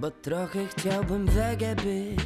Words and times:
Bo 0.00 0.10
trochę 0.10 0.66
chciałbym 0.66 1.26
wege 1.26 1.74
być 1.76 2.20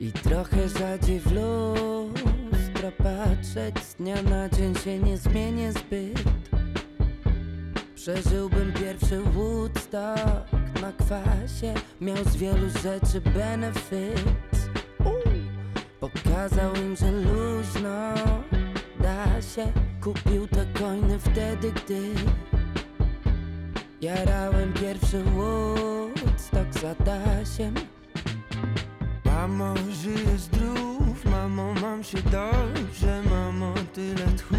I 0.00 0.12
trochę 0.12 0.68
rzadziej 0.68 1.20
w 1.20 1.32
lustro 1.32 2.92
patrzeć 2.98 3.84
Z 3.84 3.94
dnia 3.94 4.22
na 4.22 4.48
dzień 4.48 4.74
się 4.74 4.98
nie 4.98 5.16
zmienię 5.16 5.72
zbyt. 5.72 6.24
Przeżyłbym 7.94 8.72
pierwszy 8.72 9.20
Woodstock 9.20 10.52
na 10.82 10.92
kwasie 10.92 11.74
Miał 12.00 12.24
z 12.24 12.36
wielu 12.36 12.70
rzeczy 12.70 13.20
benefit. 13.20 14.36
Pokazał 16.00 16.74
im, 16.74 16.96
że 16.96 17.12
luźno 17.12 18.14
da 19.00 19.42
się 19.42 19.72
Kupił 20.00 20.48
te 20.48 20.66
coiny 20.78 21.18
wtedy, 21.18 21.72
gdy 21.72 22.14
Jarałem 24.00 24.72
pierwszy 24.72 25.22
Woodstock 25.22 26.80
za 26.80 26.94
dasiem. 26.94 27.74
Mamo, 29.24 29.74
żyję 29.90 30.38
zdrów, 30.38 31.24
mamo, 31.24 31.74
mam 31.74 32.04
się 32.04 32.18
dobrze. 32.22 33.22
Mamo, 33.30 33.74
tyle 33.94 34.26
tchu 34.36 34.56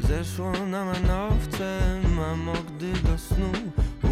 zeszło 0.00 0.52
na 0.66 0.84
manowce. 0.84 1.80
Mamo, 2.16 2.52
gdy 2.52 2.92
do 2.92 3.18
snu 3.18 3.52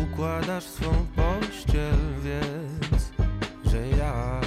układasz 0.03 0.65
swą 0.65 1.07
pościel 1.17 1.97
Wiedz, 2.23 3.11
że 3.65 3.89
ja 3.89 4.41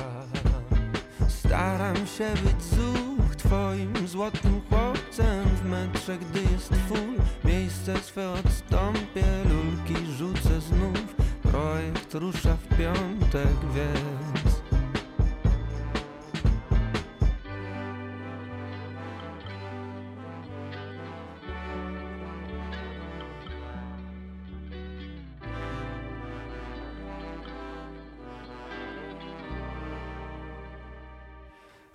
staram 1.28 1.96
się 1.96 2.30
być 2.44 2.64
zuch 2.64 3.36
Twoim 3.36 4.08
złotym 4.08 4.62
chłopcem. 4.70 5.46
W 5.46 5.66
metrze, 5.66 6.18
gdy 6.18 6.40
jest 6.42 6.74
full 6.88 7.16
Miejsce 7.46 7.98
swe 8.00 8.32
odstąpię, 8.32 9.05
rusza 12.20 12.58
w 12.58 12.78
piątek, 12.78 13.56
więc 13.76 14.56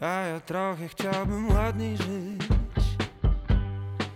A 0.01 0.07
ja 0.07 0.41
trochę 0.41 0.89
chciałbym 0.89 1.49
ładniej 1.49 1.97
żyć 1.97 2.51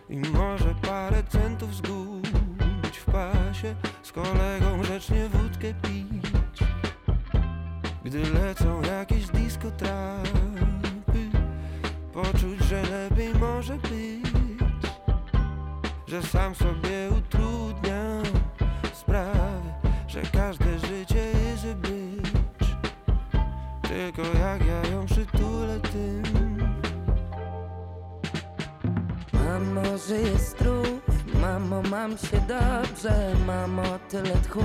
I 0.08 0.16
może 0.16 0.74
parę 0.82 1.22
centów 1.28 1.74
zgubić 1.74 2.98
w 2.98 3.04
pasie. 3.04 3.74
Z 4.02 4.12
kolegą 4.12 4.82
wódkę 4.82 5.00
pić 5.10 5.33
Gdy 8.14 8.32
lecą 8.32 8.82
jakieś 8.82 9.26
disco 9.26 9.70
trapy 9.70 11.30
Poczuć, 12.12 12.64
że 12.68 12.82
lepiej 12.82 13.34
może 13.34 13.76
być 13.76 14.32
Że 16.06 16.22
sam 16.22 16.54
sobie 16.54 17.08
utrudniam 17.18 18.22
sprawę 18.92 19.60
Że 20.08 20.22
każde 20.22 20.78
życie 20.78 21.26
jest 21.44 21.66
być. 21.66 22.66
Tylko 23.88 24.22
jak 24.22 24.66
ja 24.66 24.90
ją 24.92 25.06
przytulę 25.06 25.80
tym. 25.80 26.22
Mamo, 29.32 29.98
żyję 30.08 30.38
zdrów, 30.38 31.00
mamo, 31.40 31.82
mam 31.82 32.18
się 32.18 32.40
dobrze. 32.48 33.34
Mamo, 33.46 33.98
tyle 34.08 34.34
tchu 34.34 34.64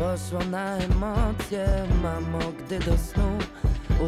poszło 0.00 0.50
na 0.50 0.76
emocje 0.76 1.66
Mamo, 2.02 2.38
gdy 2.58 2.78
do 2.78 2.98
snu 2.98 3.38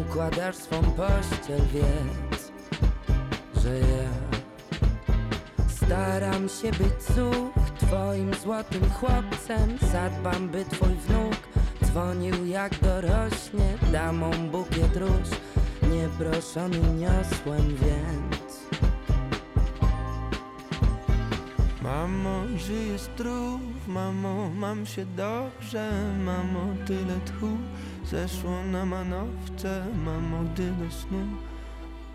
układasz 0.01 0.57
swą 0.57 0.83
pościel 0.83 1.61
Wiedz, 1.73 2.53
że 3.63 3.79
ja 3.79 4.09
staram 5.69 6.49
się 6.49 6.71
być 6.71 7.03
zuch 7.17 7.53
Twoim 7.79 8.35
złotym 8.35 8.91
chłopcem 8.91 9.79
Zadbam, 9.93 10.49
by 10.49 10.65
twój 10.65 10.95
wnuk 10.95 11.37
dzwonił 11.85 12.47
jak 12.47 12.79
dorośnie. 12.79 13.79
Damą 13.93 14.31
bukiet 14.31 14.97
róż 14.97 15.29
nieproszony 15.93 16.79
niosłem, 16.79 17.77
więc. 17.77 18.63
Mamo, 21.83 22.43
żyję 22.57 22.99
zdrów, 22.99 23.61
mamo, 23.89 24.51
mam 24.51 24.87
się 24.87 25.07
dobrze 25.07 25.91
Mamo, 26.25 26.67
tyle 26.87 27.21
tchu 27.25 27.49
zeszło 28.05 28.65
na 28.65 28.87
manowce. 28.87 29.87
Mamo, 30.05 30.43
gdy 30.43 30.71
do 30.71 30.91
snu 30.91 31.27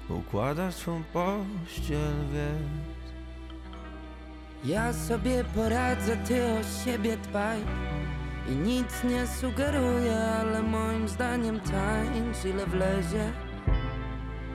układasz 0.10 0.76
swą 0.76 1.04
pościel, 1.14 2.14
więc 2.34 2.88
Ja 4.64 4.94
sobie 4.94 5.44
poradzę, 5.44 6.18
ty 6.18 6.44
o 6.46 6.86
siebie 6.86 7.18
dbaj. 7.18 7.60
I 8.50 8.56
nic 8.56 9.04
nie 9.04 9.28
sugeruję, 9.28 10.18
ale 10.18 10.64
moim 10.64 11.08
zdaniem 11.08 11.60
tańcz 11.60 12.46
ile 12.46 12.66
wlezie. 12.66 13.32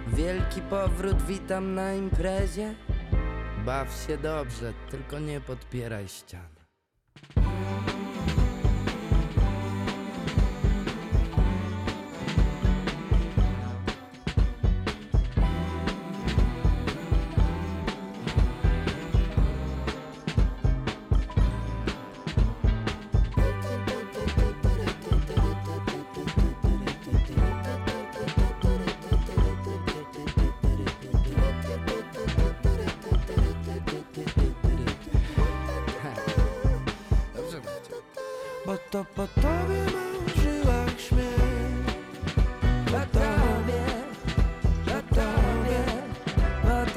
Wielki 0.06 0.60
powrót 0.60 1.22
witam 1.22 1.74
na 1.74 1.94
imprezie. 1.94 2.74
Baw 3.66 4.04
się 4.06 4.18
dobrze, 4.18 4.72
tylko 4.90 5.18
nie 5.18 5.40
podpieraj 5.40 6.08
ścian 6.08 6.51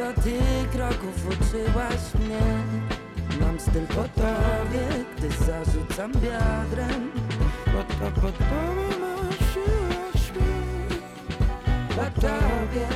To 0.06 0.22
ty 0.22 0.40
kroków 0.72 1.28
uczyłaś 1.28 2.14
mnie. 2.20 2.64
Mam 3.42 3.60
styl 3.60 3.88
po 3.88 4.04
tobie, 4.04 5.06
gdy 5.18 5.30
zarzucam 5.30 6.12
biodrem 6.12 7.12
Bo 7.66 7.84
to 7.84 8.22
po 8.22 8.22
tobie 8.22 8.86
w 9.32 9.54
żyłach 9.54 10.14
śmiech 10.14 11.02
Po 11.90 12.22
tobie, 12.22 12.88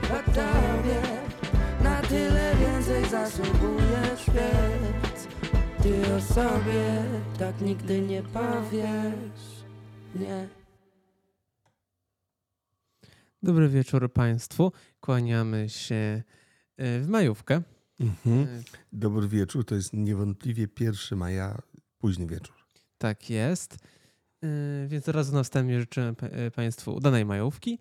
po 0.00 0.32
tobie. 0.32 1.00
Na 1.82 2.02
tyle 2.02 2.54
więcej 2.60 3.04
zasługujesz, 3.04 4.26
wiedz 4.34 5.28
Ty 5.82 6.14
o 6.14 6.20
sobie 6.20 7.02
tak 7.38 7.60
nigdy 7.60 8.00
nie 8.00 8.22
powiesz. 8.22 9.64
Nie 10.14 10.57
Dobry 13.42 13.68
wieczór 13.68 14.12
Państwu. 14.12 14.72
Kłaniamy 15.00 15.68
się 15.68 16.22
e, 16.76 17.00
w 17.00 17.08
majówkę. 17.08 17.62
Mhm. 18.00 18.38
E, 18.38 18.62
Dobry 18.92 19.28
wieczór, 19.28 19.64
to 19.64 19.74
jest 19.74 19.92
niewątpliwie 19.92 20.68
1 20.80 21.18
maja, 21.18 21.58
późny 21.98 22.26
wieczór. 22.26 22.54
Tak 22.98 23.30
jest. 23.30 23.76
E, 24.42 24.88
Więc 24.88 25.08
od 25.08 25.14
razu 25.14 25.34
na 25.34 25.42
wstępie 25.42 25.86
e, 26.20 26.50
Państwu 26.50 26.94
udanej 26.94 27.24
majówki. 27.24 27.78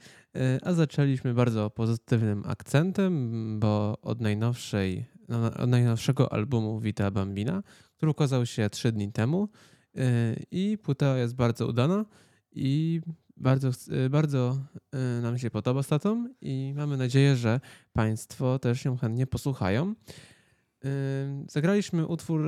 A 0.62 0.74
zaczęliśmy 0.74 1.33
bardzo 1.33 1.69
pozytywnym 1.69 2.44
akcentem, 2.45 3.59
bo 3.59 3.98
od, 4.01 4.21
najnowszej, 4.21 5.06
no, 5.27 5.54
od 5.54 5.69
najnowszego 5.69 6.33
albumu 6.33 6.80
Vita 6.80 7.12
Bambina, 7.12 7.63
który 7.95 8.12
ukazał 8.12 8.45
się 8.45 8.69
trzy 8.69 8.92
dni 8.92 9.12
temu. 9.12 9.50
I 10.51 10.77
płyta 10.83 11.18
jest 11.18 11.36
bardzo 11.36 11.68
udana 11.68 12.06
i 12.51 13.01
bardzo, 13.38 13.69
e, 14.06 14.10
bardzo 14.10 14.57
e, 14.92 15.22
nam 15.22 15.38
się 15.38 15.51
podoba 15.51 15.84
z 15.84 15.88
tatą 15.88 16.30
i 16.42 16.74
mamy 16.75 16.98
nadzieję, 16.98 17.36
że 17.36 17.60
Państwo 17.94 18.60
też 18.60 18.86
ją 18.86 18.98
chętnie 18.98 19.28
posłuchają. 19.28 19.95
E, 20.86 20.89
Zagraliśmy 21.50 22.07
utwór 22.07 22.42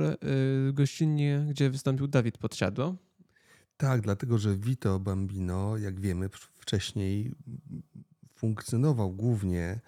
gościnnie, 0.72 1.46
gdzie 1.50 1.70
wystąpił 1.70 2.06
Dawid 2.06 2.38
Podsiadło. 2.38 2.96
Tak, 3.76 4.00
dlatego 4.00 4.38
że 4.38 4.56
Vito 4.56 4.98
Bambino, 4.98 5.76
jak 5.76 6.00
wiemy, 6.00 6.28
wcześniej 6.58 7.34
funkcjonował 8.40 9.10
głównie 9.10 9.80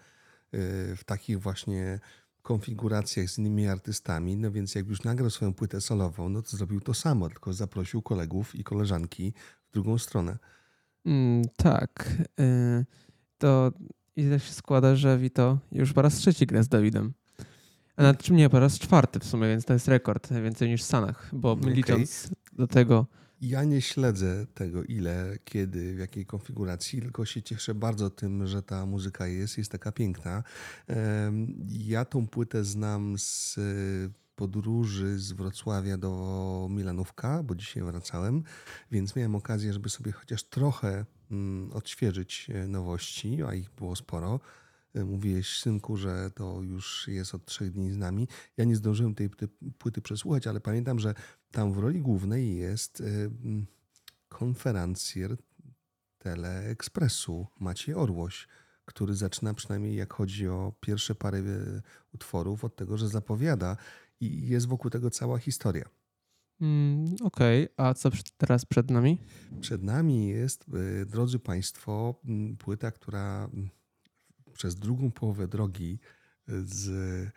y, 0.55 0.96
w 0.96 1.05
takich 1.05 1.40
właśnie 1.40 2.00
konfiguracjach 2.43 3.28
z 3.28 3.38
innymi 3.38 3.69
artystami, 3.69 4.37
no 4.37 4.50
więc 4.50 4.75
jak 4.75 4.88
już 4.88 5.02
nagrał 5.02 5.31
swoją 5.31 5.55
płytę 5.55 5.81
solową, 5.81 6.28
no 6.28 6.43
to 6.43 6.56
zrobił 6.56 6.81
to 6.81 6.94
samo, 6.94 7.28
tylko 7.28 7.52
zaprosił 7.52 8.02
kolegów 8.02 8.55
i 8.55 8.64
koleżanki 8.64 9.32
w 9.70 9.72
drugą 9.72 9.98
stronę. 9.98 10.38
Mm, 11.06 11.43
tak. 11.56 12.12
Y, 12.40 12.84
to 13.38 13.72
i 14.16 14.31
tak 14.31 14.43
się 14.43 14.52
składa, 14.52 14.96
że 14.96 15.19
Vito 15.19 15.58
już 15.72 15.93
po 15.93 16.02
raz 16.02 16.14
trzeci 16.14 16.46
gra 16.46 16.62
z 16.62 16.69
Dawidem. 16.69 17.12
A 17.96 18.02
nawet 18.02 18.22
czym 18.22 18.37
nie, 18.37 18.50
po 18.50 18.60
raz 18.60 18.78
czwarty 18.78 19.20
w 19.20 19.25
sumie, 19.25 19.49
więc 19.49 19.64
to 19.64 19.72
jest 19.72 19.88
rekord, 19.88 20.32
więcej 20.32 20.69
niż 20.69 20.82
w 20.82 20.84
Stanach, 20.84 21.31
bo 21.32 21.52
Okej. 21.52 21.75
licząc 21.75 22.31
do 22.52 22.66
tego 22.66 23.06
Ja 23.40 23.64
nie 23.64 23.81
śledzę 23.81 24.46
tego 24.54 24.84
ile, 24.84 25.38
kiedy, 25.44 25.94
w 25.94 25.99
jakiej 25.99 26.26
konfiguracji, 26.26 27.00
tylko 27.02 27.25
się 27.25 27.43
cieszę 27.43 27.75
bardzo 27.75 28.10
tym, 28.10 28.46
że 28.46 28.62
ta 28.62 28.87
muzyka 28.87 29.26
jest, 29.26 29.58
jest 29.58 29.72
taka 29.72 29.93
piękna. 29.93 30.43
Ja 31.69 32.05
tą 32.05 32.26
płytę 32.26 32.64
znam 32.64 33.19
z 33.19 33.58
podróży 34.34 35.19
z 35.19 35.32
Wrocławia 35.32 35.99
do 35.99 36.67
Milanówka, 36.70 37.43
bo 37.43 37.55
dzisiaj 37.55 37.82
wracałem, 37.82 38.43
więc 38.90 39.17
miałem 39.17 39.34
okazję, 39.34 39.73
żeby 39.73 39.88
sobie 39.88 40.12
chociaż 40.12 40.44
trochę 40.44 41.05
mm, 41.31 41.73
odświeżyć 41.73 42.50
e, 42.50 42.69
nowości, 42.69 43.43
a 43.43 43.55
ich 43.55 43.70
było 43.70 43.96
sporo. 43.96 44.40
E, 44.94 45.05
Mówiłeś, 45.05 45.58
synku, 45.58 45.96
że 45.96 46.31
to 46.31 46.62
już 46.62 47.08
jest 47.08 47.34
od 47.34 47.44
trzech 47.44 47.73
dni 47.73 47.93
z 47.93 47.96
nami. 47.96 48.29
Ja 48.56 48.64
nie 48.64 48.76
zdążyłem 48.76 49.14
tej 49.14 49.31
płyty 49.79 50.00
przesłuchać, 50.02 50.46
ale 50.46 50.61
pamiętam, 50.61 50.99
że 50.99 51.14
tam 51.50 51.73
w 51.73 51.79
roli 51.79 52.00
głównej 52.00 52.56
jest 52.56 53.00
y, 53.00 53.05
mm, 53.05 53.67
konferencjer 54.29 55.37
Teleekspresu 56.19 57.46
Maciej 57.61 57.94
Orłoś, 57.94 58.49
który 58.84 59.14
zaczyna 59.14 59.55
przynajmniej 59.55 59.96
jak 59.96 60.12
chodzi 60.12 60.49
o 60.49 60.73
pierwsze 60.81 61.14
parę 61.14 61.43
utworów 62.14 62.64
od 62.64 62.76
tego, 62.76 62.96
że 62.96 63.08
zapowiada 63.08 63.76
i 64.22 64.48
jest 64.48 64.69
wokół 64.69 64.90
tego 64.90 65.10
cała 65.10 65.38
historia. 65.38 65.88
Mm, 66.60 67.14
Okej, 67.22 67.69
a 67.76 67.94
co 67.94 68.10
teraz 68.36 68.64
przed 68.64 68.90
nami? 68.90 69.19
Przed 69.60 69.82
nami 69.82 70.28
jest, 70.28 70.64
y, 71.02 71.06
drodzy 71.06 71.38
Państwo, 71.38 72.20
mm, 72.24 72.56
płyta, 72.56 72.90
która 72.90 73.48
mm, 73.54 73.69
przez 74.52 74.74
drugą 74.74 75.10
połowę 75.10 75.48
drogi 75.48 75.98
y, 76.48 76.66
z 76.66 76.88
y, 76.88 77.32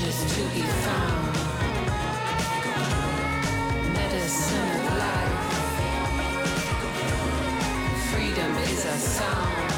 Treasures 0.00 0.34
to 0.34 0.42
be 0.54 0.62
found. 0.62 1.34
Medicine 3.92 4.70
of 4.76 4.84
life. 4.96 5.36
Freedom 8.10 8.52
is 8.56 8.84
a 8.86 8.98
sound. 8.98 9.69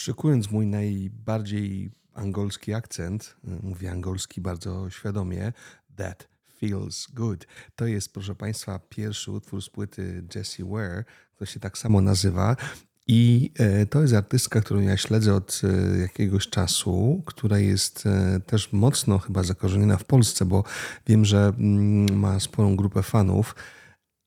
Szykując 0.00 0.50
mój 0.50 0.66
najbardziej 0.66 1.90
angolski 2.14 2.74
akcent, 2.74 3.36
y, 3.44 3.48
mówię 3.62 3.90
angolski 3.90 4.40
bardzo 4.40 4.90
świadomie, 4.90 5.52
that 5.96 6.28
feels 6.58 7.06
good. 7.14 7.46
To 7.76 7.86
jest, 7.86 8.12
proszę 8.12 8.34
Państwa, 8.34 8.78
pierwszy 8.78 9.32
utwór 9.32 9.62
z 9.62 9.68
płyty 9.70 10.24
Jessie 10.34 10.64
Ware, 10.64 11.04
to 11.36 11.46
się 11.46 11.60
tak 11.60 11.78
samo 11.78 12.00
nazywa. 12.00 12.56
I 13.06 13.52
e, 13.58 13.86
to 13.86 14.02
jest 14.02 14.14
artystka, 14.14 14.60
którą 14.60 14.80
ja 14.80 14.96
śledzę 14.96 15.34
od 15.34 15.60
e, 15.64 15.98
jakiegoś 15.98 16.48
czasu, 16.48 17.22
która 17.26 17.58
jest 17.58 18.06
e, 18.06 18.40
też 18.46 18.72
mocno 18.72 19.18
chyba 19.18 19.42
zakorzeniona 19.42 19.96
w 19.96 20.04
Polsce, 20.04 20.44
bo 20.44 20.64
wiem, 21.06 21.24
że 21.24 21.52
mm, 21.58 22.18
ma 22.18 22.40
sporą 22.40 22.76
grupę 22.76 23.02
fanów, 23.02 23.54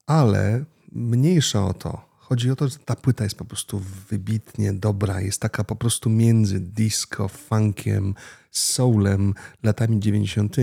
ale 0.07 0.65
mniejsza 0.91 1.65
o 1.65 1.73
to. 1.73 2.12
Chodzi 2.23 2.51
o 2.51 2.55
to, 2.55 2.67
że 2.67 2.77
ta 2.79 2.95
płyta 2.95 3.23
jest 3.23 3.37
po 3.37 3.45
prostu 3.45 3.79
wybitnie 4.09 4.73
dobra. 4.73 5.21
Jest 5.21 5.41
taka 5.41 5.63
po 5.63 5.75
prostu 5.75 6.09
między 6.09 6.59
disco, 6.59 7.27
funkiem, 7.27 8.15
soulem, 8.51 9.33
latami 9.63 9.99
90. 9.99 10.55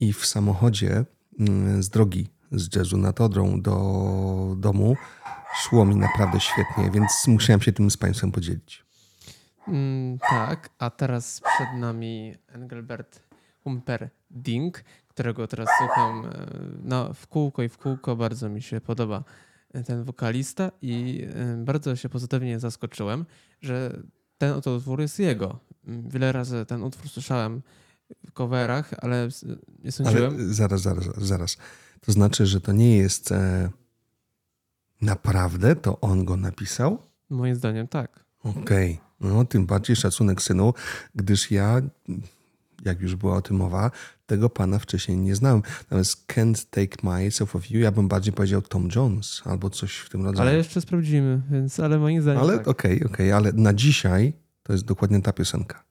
i 0.00 0.12
w 0.12 0.26
samochodzie 0.26 1.04
mm, 1.38 1.82
z 1.82 1.88
drogi 1.88 2.28
z 2.52 2.76
jazzu 2.76 2.96
nad 2.96 3.20
Odrą 3.20 3.60
do 3.60 4.54
domu 4.56 4.96
szło 5.62 5.84
mi 5.84 5.96
naprawdę 5.96 6.40
świetnie, 6.40 6.90
więc 6.90 7.26
musiałem 7.26 7.60
się 7.60 7.72
tym 7.72 7.90
z 7.90 7.96
Państwem 7.96 8.32
podzielić. 8.32 8.84
Mm, 9.68 10.18
tak, 10.18 10.70
a 10.78 10.90
teraz 10.90 11.40
przed 11.40 11.80
nami 11.80 12.34
Engelbert 12.48 13.22
Humperdinck, 13.64 14.84
którego 15.08 15.46
teraz 15.46 15.68
słucham 15.78 16.26
e, 16.26 16.46
no, 16.82 17.14
w 17.14 17.26
kółko 17.26 17.62
i 17.62 17.68
w 17.68 17.78
kółko. 17.78 18.16
Bardzo 18.16 18.48
mi 18.48 18.62
się 18.62 18.80
podoba 18.80 19.24
ten 19.86 20.04
wokalista 20.04 20.70
i 20.82 21.26
e, 21.34 21.56
bardzo 21.64 21.96
się 21.96 22.08
pozytywnie 22.08 22.60
zaskoczyłem, 22.60 23.26
że 23.60 24.02
ten 24.38 24.52
oto 24.52 24.74
utwór 24.74 25.00
jest 25.00 25.18
jego. 25.18 25.60
Mm, 25.86 26.08
Wiele 26.10 26.32
razy 26.32 26.66
ten 26.66 26.82
utwór 26.82 27.08
słyszałem 27.08 27.62
w 28.26 28.32
coverach, 28.32 28.94
ale 29.02 29.28
nie 29.84 29.92
sądziłem. 29.92 30.34
Ale 30.34 30.54
zaraz, 30.54 30.80
zaraz, 30.80 31.04
zaraz. 31.16 31.56
To 32.00 32.12
znaczy, 32.12 32.46
że 32.46 32.60
to 32.60 32.72
nie 32.72 32.96
jest 32.96 33.32
e, 33.32 33.70
naprawdę 35.02 35.76
to 35.76 36.00
on 36.00 36.24
go 36.24 36.36
napisał? 36.36 36.98
Moim 37.30 37.54
zdaniem 37.54 37.88
tak. 37.88 38.24
Okej, 38.44 39.00
no 39.20 39.44
tym 39.44 39.66
bardziej 39.66 39.96
szacunek 39.96 40.42
synu, 40.42 40.74
gdyż 41.14 41.50
ja, 41.50 41.80
jak 42.84 43.00
już 43.00 43.16
była 43.16 43.36
o 43.36 43.42
tym 43.42 43.56
mowa, 43.56 43.90
tego 44.26 44.50
pana 44.50 44.78
wcześniej 44.78 45.18
nie 45.18 45.34
znałem. 45.34 45.62
Natomiast 45.80 46.32
Can't 46.32 46.66
Take 46.70 46.96
My 47.02 47.30
of 47.54 47.70
You, 47.70 47.80
ja 47.80 47.92
bym 47.92 48.08
bardziej 48.08 48.32
powiedział 48.32 48.62
Tom 48.62 48.88
Jones 48.96 49.42
albo 49.44 49.70
coś 49.70 49.96
w 49.96 50.08
tym 50.08 50.24
rodzaju. 50.24 50.48
Ale 50.48 50.58
jeszcze 50.58 50.80
sprawdzimy, 50.80 51.42
więc 51.50 51.80
ale 51.80 51.98
moim 51.98 52.22
zdaniem 52.22 52.42
Ale 52.42 52.58
tak. 52.58 52.68
okej, 52.68 53.04
okej, 53.04 53.32
ale 53.32 53.52
na 53.52 53.74
dzisiaj 53.74 54.32
to 54.62 54.72
jest 54.72 54.84
dokładnie 54.84 55.22
ta 55.22 55.32
piosenka. 55.32 55.87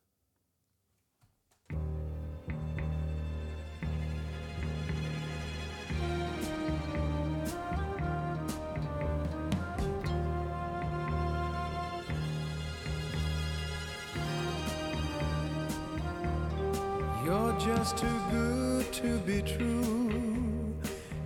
You're 17.88 17.98
too 18.00 18.22
good 18.32 18.94
to 18.94 19.18
be 19.20 19.42
true. 19.42 20.76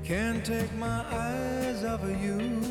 Can't 0.03 0.45
take 0.45 0.71
my 0.75 1.03
eyes 1.11 1.83
off 1.83 2.03
of 2.03 2.23
you. 2.23 2.61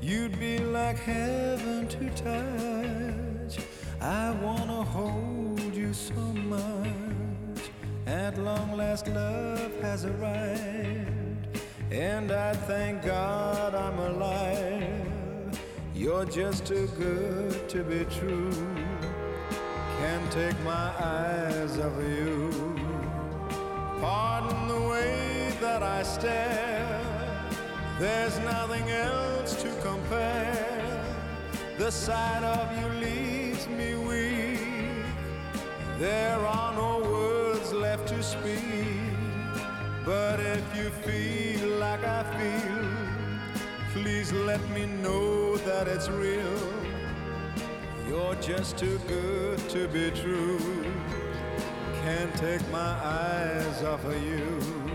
You'd 0.00 0.40
be 0.40 0.58
like 0.60 0.96
heaven 0.96 1.86
to 1.88 2.08
touch. 2.14 3.62
I 4.00 4.30
wanna 4.42 4.84
hold 4.84 5.74
you 5.74 5.92
so 5.92 6.14
much. 6.54 7.60
At 8.06 8.38
long 8.38 8.74
last, 8.74 9.06
love 9.08 9.78
has 9.82 10.06
arrived, 10.06 11.60
and 11.90 12.32
I 12.32 12.54
thank 12.54 13.02
God 13.04 13.74
I'm 13.74 13.98
alive. 13.98 15.60
You're 15.94 16.24
just 16.24 16.64
too 16.64 16.88
good 16.96 17.68
to 17.68 17.84
be 17.84 18.06
true. 18.06 18.95
Take 20.30 20.60
my 20.64 20.90
eyes 20.98 21.78
off 21.78 21.96
of 21.96 22.08
you. 22.08 22.50
Pardon 24.00 24.68
the 24.68 24.80
way 24.88 25.52
that 25.60 25.82
I 25.82 26.02
stare. 26.02 27.00
There's 27.98 28.38
nothing 28.40 28.90
else 28.90 29.62
to 29.62 29.70
compare. 29.80 31.04
The 31.78 31.90
sight 31.90 32.42
of 32.42 32.66
you 32.78 32.88
leaves 33.06 33.66
me 33.68 33.94
weak. 33.94 35.06
There 35.98 36.38
are 36.38 36.74
no 36.74 36.98
words 37.10 37.72
left 37.72 38.08
to 38.08 38.22
speak. 38.22 39.16
But 40.04 40.40
if 40.40 40.64
you 40.76 40.90
feel 41.06 41.78
like 41.78 42.04
I 42.04 42.22
feel, 42.38 42.88
please 43.94 44.32
let 44.32 44.60
me 44.70 44.86
know 44.86 45.56
that 45.58 45.88
it's 45.88 46.08
real. 46.10 46.85
You're 48.08 48.36
just 48.36 48.78
too 48.78 48.98
good 49.08 49.58
to 49.70 49.88
be 49.88 50.12
true. 50.12 50.60
Can't 52.02 52.32
take 52.36 52.66
my 52.70 52.78
eyes 52.78 53.82
off 53.82 54.04
of 54.04 54.22
you. 54.22 54.85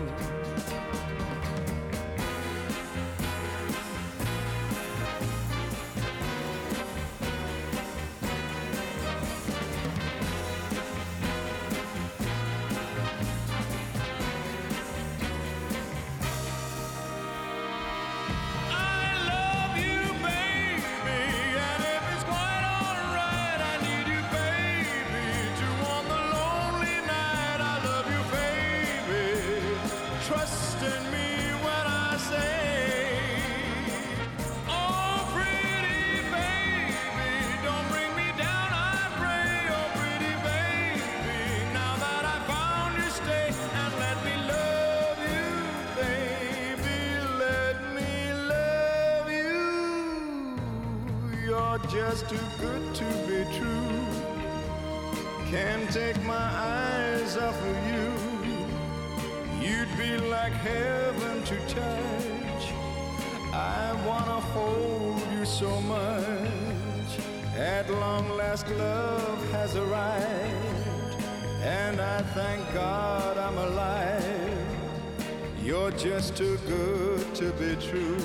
Too 76.34 76.56
good 76.66 77.34
to 77.34 77.52
be 77.52 77.76
true. 77.76 78.16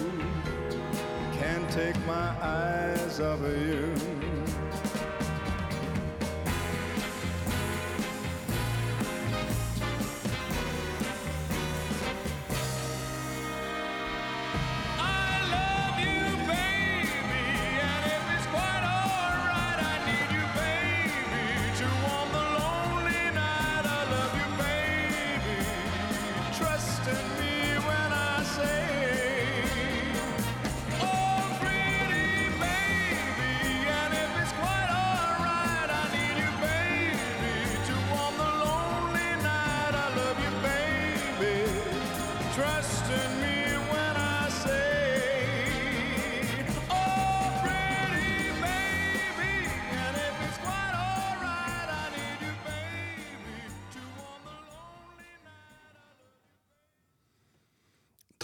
Can't 1.33 1.69
take 1.69 1.97
my 2.05 2.29
eyes 2.41 3.19
off 3.19 3.41
of 3.41 3.57
you. 3.61 3.93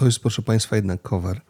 To 0.04 0.08
jest, 0.08 0.20
proszę 0.20 0.42
Państwa, 0.42 0.76
jednak 0.76 1.02
cover, 1.02 1.42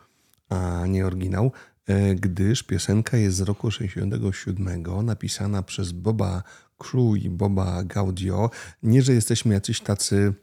a 0.50 0.88
nie 0.88 1.06
oryginał, 1.06 1.52
e, 1.88 2.16
gdyż 2.16 2.64
piosenka 2.64 3.18
jest 3.18 3.38
z 3.38 3.42
roku 3.42 3.72
67, 3.72 5.06
napisana 5.06 5.64
przez 5.64 5.92
Boba 5.92 6.44
Crew 6.78 7.18
i 7.24 7.30
Boba 7.30 7.84
Gaudio. 7.84 8.50
Nie, 8.84 9.02
że 9.02 9.14
jesteśmy 9.14 9.54
jacyś 9.54 9.82
tacy 9.82 10.34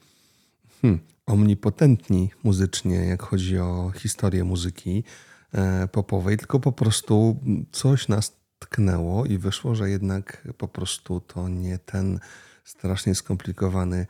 hmm, 0.83 1.00
omnipotentni 1.26 2.31
muzycznie, 2.43 2.97
jak 2.97 3.23
chodzi 3.23 3.59
o 3.59 3.93
historię 3.97 4.45
muzyki 4.45 5.05
e, 5.52 5.88
popowej, 5.88 6.37
tylko 6.37 6.61
po 6.61 6.73
prostu 6.73 7.40
coś 7.73 8.09
nas 8.09 8.37
tknęło 8.59 9.26
i 9.26 9.38
wyszło, 9.38 9.75
że 9.75 9.90
jednak 9.90 10.49
po 10.59 10.69
prostu 10.69 11.21
to 11.21 11.49
nie 11.49 11.79
ten 11.79 12.21
strasznie 12.64 13.14
skomplikowany, 13.14 14.07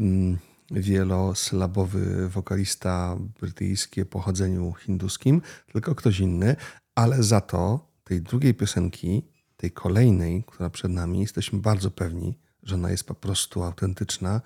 mm, 0.00 0.38
wielosylabowy 0.70 2.28
wokalista 2.28 3.16
brytyjski 3.40 4.02
o 4.02 4.06
pochodzeniu 4.06 4.72
hinduskim, 4.72 5.42
tylko 5.72 5.94
ktoś 5.94 6.20
inny, 6.20 6.56
ale 6.94 7.22
za 7.22 7.40
to 7.40 7.88
tej 8.04 8.22
drugiej 8.22 8.54
piosenki, 8.54 9.22
tej 9.56 9.70
kolejnej, 9.70 10.44
która 10.46 10.70
przed 10.70 10.90
nami, 10.90 11.20
jesteśmy 11.20 11.58
bardzo 11.58 11.90
pewni, 11.90 12.38
że 12.62 12.74
ona 12.74 12.90
jest 12.90 13.04
po 13.04 13.14
prostu 13.14 13.62
autentyczna 13.62 14.40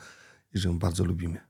i 0.55 0.59
że 0.59 0.69
ją 0.69 0.79
bardzo 0.79 1.05
lubimy. 1.05 1.48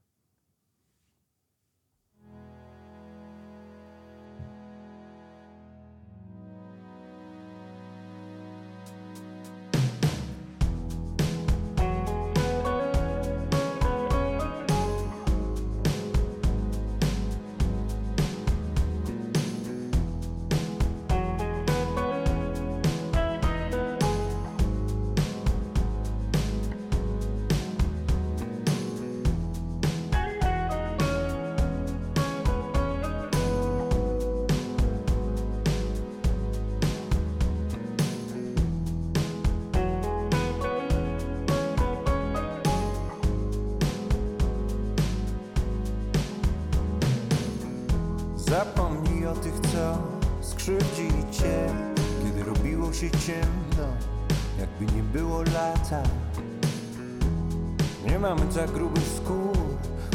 Mamy 58.28 58.52
tak 58.54 58.70
grubych 58.70 59.04
skór, 59.16 59.56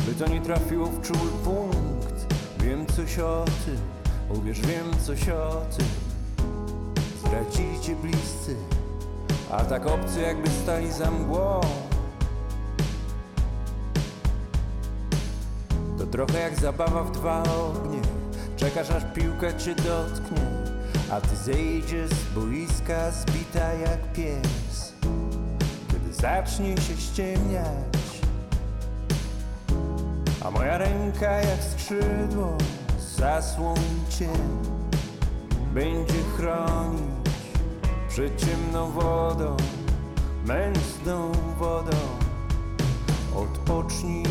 by 0.06 0.14
to 0.14 0.28
nie 0.34 0.42
trafiło 0.42 0.86
w 0.86 1.02
czuły 1.02 1.30
punkt. 1.44 2.34
Wiem 2.60 2.86
coś 2.86 3.20
o 3.20 3.46
tym, 3.66 3.78
uwierz, 4.40 4.62
wiem 4.62 5.00
coś 5.06 5.30
o 5.30 5.62
tym. 5.78 5.86
Zdradzili 7.20 7.80
cię 7.80 7.96
bliscy, 7.96 8.56
a 9.52 9.64
tak 9.66 9.88
obcy 9.88 10.22
jakby 10.22 10.50
stali 10.50 10.92
za 10.92 11.12
mgłą. 11.12 11.62
To 15.98 16.06
trochę 16.06 16.40
jak 16.40 16.60
zabawa 16.60 17.04
w 17.04 17.12
dwa 17.12 17.44
ognie. 17.44 18.02
Czekasz 18.58 18.92
aż 18.92 19.04
piłka 19.14 19.54
cię 19.54 19.76
dotknie 19.76 20.48
A 21.12 21.22
ty 21.22 21.36
zejdziesz 21.36 22.10
z 22.10 22.34
boiska 22.36 23.12
zbita 23.12 23.74
jak 23.74 24.14
pies. 24.14 24.94
Kiedy 25.92 26.14
zacznie 26.14 26.78
się 26.78 26.98
ściemniać 26.98 28.03
moja 30.64 30.78
ręka 30.78 31.32
jak 31.32 31.64
skrzydło 31.64 32.58
zasłoni 33.18 34.00
cię 34.10 34.30
Będzie 35.74 36.24
chronić 36.38 37.02
przed 38.10 38.46
ciemną 38.46 38.92
wodą 38.92 39.58
Mętną 40.46 41.32
wodą. 41.60 41.98
Odpocznij 43.36 44.26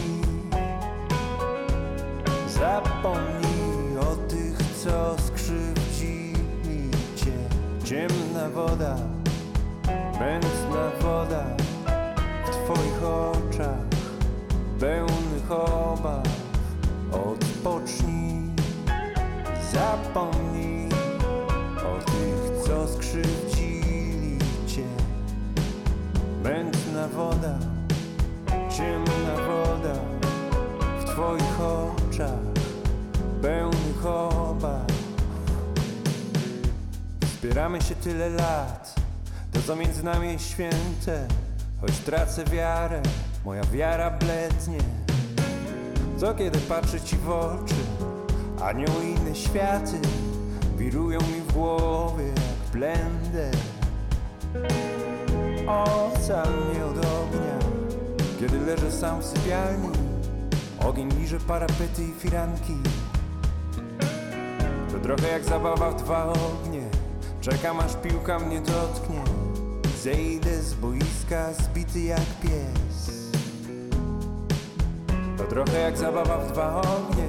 Zapomnij 2.49 3.99
o 4.01 4.16
tych, 4.29 4.59
co 4.85 5.16
skrzywdzili 5.18 6.90
cię. 7.16 7.33
Ciemna 7.85 8.49
woda, 8.55 8.97
mętna 10.21 10.90
woda 11.01 11.45
W 12.47 12.51
twoich 12.51 13.05
oczach, 13.05 13.87
pełnych 14.81 15.32
obaw 15.53 16.27
Odpocznij, 17.12 18.51
zapomnij 19.73 20.88
o 21.77 22.05
tych, 22.05 22.67
co 22.67 22.88
skrzywdzili 22.88 24.38
cię. 24.67 24.85
Mętna 26.43 27.09
woda, 27.09 27.59
ciemna 28.71 29.37
woda 29.47 29.95
w 31.01 31.05
twoich 31.05 31.61
oczach 31.61 32.53
pełnych 33.43 34.07
obaw 34.07 34.93
Wspieramy 37.27 37.81
się 37.81 37.95
tyle 37.95 38.29
lat 38.29 38.95
To 39.53 39.62
co 39.67 39.77
między 39.77 40.05
nami 40.05 40.33
jest 40.33 40.51
święte. 40.51 41.29
Choć 41.81 41.99
tracę 41.99 42.45
wiarę 42.45 43.03
Moja 43.45 43.65
wiara 43.65 44.11
blednie 44.11 44.79
Co 46.23 46.35
kiedy 46.35 46.59
patrzę 46.59 47.01
ci 47.01 47.17
w 47.17 47.31
oczy 47.31 47.75
Anioły 48.61 49.05
i 49.05 49.11
inne 49.11 49.35
światy 49.35 49.99
Wirują 50.79 51.21
mi 51.21 51.41
w 51.49 51.53
głowie 51.53 52.27
jak 52.27 52.73
blender 52.73 53.57
Ocal 55.67 56.49
mnie 56.53 56.85
od 56.85 56.99
ognia 56.99 57.59
Kiedy 58.41 58.61
leżę 58.61 58.93
sam 58.93 59.21
w 59.21 59.25
sypialni. 59.25 59.89
Ogień 60.85 61.11
liże 61.21 61.41
parapety 61.41 62.05
i 62.05 62.21
firanki. 62.21 62.77
To 64.93 64.99
trochę 65.03 65.29
jak 65.29 65.45
zabawa 65.45 65.91
w 65.91 66.03
dwa 66.03 66.25
ognie. 66.25 66.83
Czekam 67.41 67.81
aż 67.81 67.97
piłka 67.97 68.39
mnie 68.39 68.61
dotknie. 68.61 69.25
Zejdę 70.03 70.63
z 70.63 70.75
boiska 70.75 71.53
zbity 71.53 72.01
jak 72.01 72.41
pies. 72.43 72.92
To 72.92 72.92
trochę 75.53 75.81
jak 75.81 75.99
zabawa 75.99 76.38
w 76.38 76.53
dwa 76.53 76.81
ognie. 76.81 77.29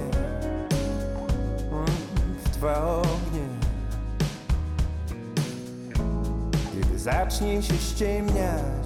Mm, 1.72 1.86
W 2.46 2.50
dwa 2.50 2.86
ognie. 2.86 3.48
Kiedy 6.74 7.00
zacznie 7.00 7.64
się 7.64 7.78
ściemniać 7.78 8.84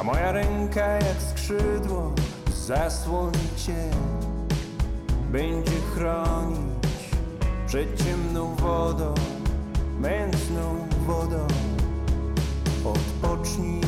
a 0.00 0.02
moja 0.02 0.32
ręka 0.32 0.86
jak 0.86 1.22
skrzydło 1.30 2.12
zasłoni 2.66 3.48
cię 3.56 3.90
Będzie 5.32 5.80
chronić 5.94 7.10
przed 7.66 8.04
ciemną 8.04 8.54
wodą 8.54 9.14
Mętną 10.00 10.88
wodą. 11.06 11.46
Odpocznij 12.84 13.87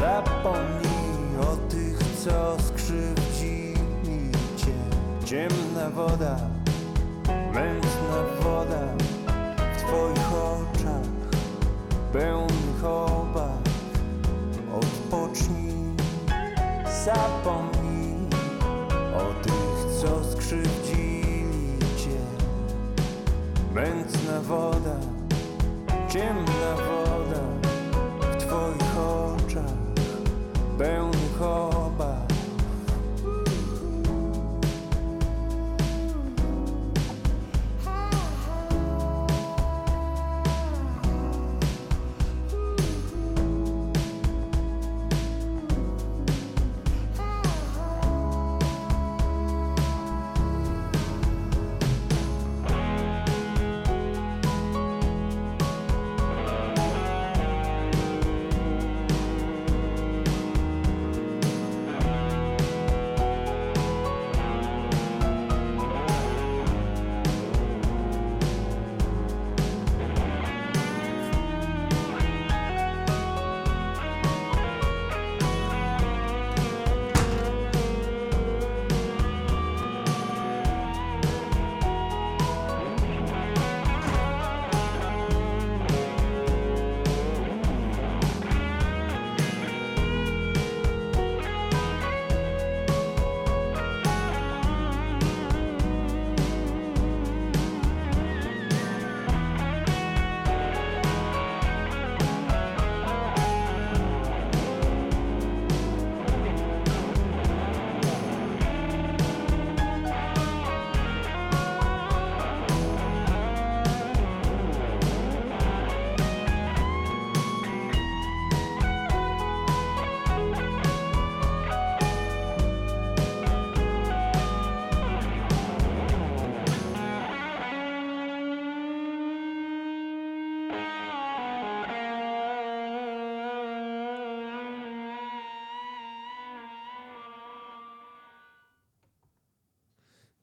Zapomnij 0.00 1.36
o 1.40 1.56
tych, 1.68 1.98
co 2.24 2.56
skrzywdzili 2.62 4.32
cię. 4.56 4.74
Ciemna 5.24 5.90
woda, 5.90 6.36
mętna 7.54 8.20
woda 8.42 8.86
W 9.72 9.76
twoich 9.76 10.32
oczach. 10.32 11.10
Pełnych 12.12 12.84
obaw 12.84 13.60
Odpocznij, 14.74 15.96
zapomnij 17.04 18.28
o 19.14 19.42
tych, 19.42 20.00
co 20.00 20.24
skrzywdzili 20.24 21.78
cię. 21.96 22.20
Mętna 23.74 24.40
woda, 24.40 24.96
ciemna 26.08 26.59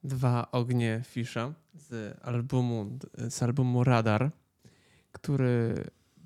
Dwa 0.04 0.50
ognie 0.52 1.02
Fisza 1.04 1.54
z 1.74 2.18
albumu, 2.22 2.98
z 3.30 3.42
albumu 3.42 3.84
Radar, 3.84 4.30
który 5.12 5.84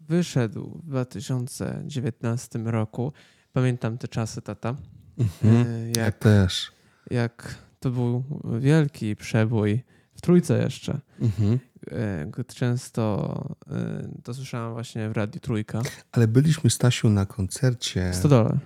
wyszedł 0.08 0.80
w 0.84 0.86
2019 0.86 2.58
roku. 2.58 3.12
Pamiętam 3.52 3.98
te 3.98 4.08
czasy, 4.08 4.42
tata. 4.42 4.76
Mhm. 5.18 5.66
E, 5.66 5.90
Ja 5.96 6.04
Jak, 6.04 6.18
też. 6.18 6.72
jak 7.10 7.54
to 7.80 7.90
był 7.90 8.24
wielki 8.60 9.16
przebój 9.16 9.82
w 10.14 10.20
trójce 10.20 10.62
jeszcze. 10.62 11.00
Mhm. 11.20 11.58
E, 11.90 12.44
Często 12.44 13.56
e, 13.70 14.08
to 14.22 14.34
słyszałem 14.34 14.72
właśnie 14.72 15.08
w 15.08 15.12
Radiu 15.12 15.40
Trójka. 15.40 15.82
Ale 16.12 16.28
byliśmy, 16.28 16.70
Stasiu, 16.70 17.08
na 17.10 17.26
koncercie. 17.26 18.14
Stodole. 18.14 18.58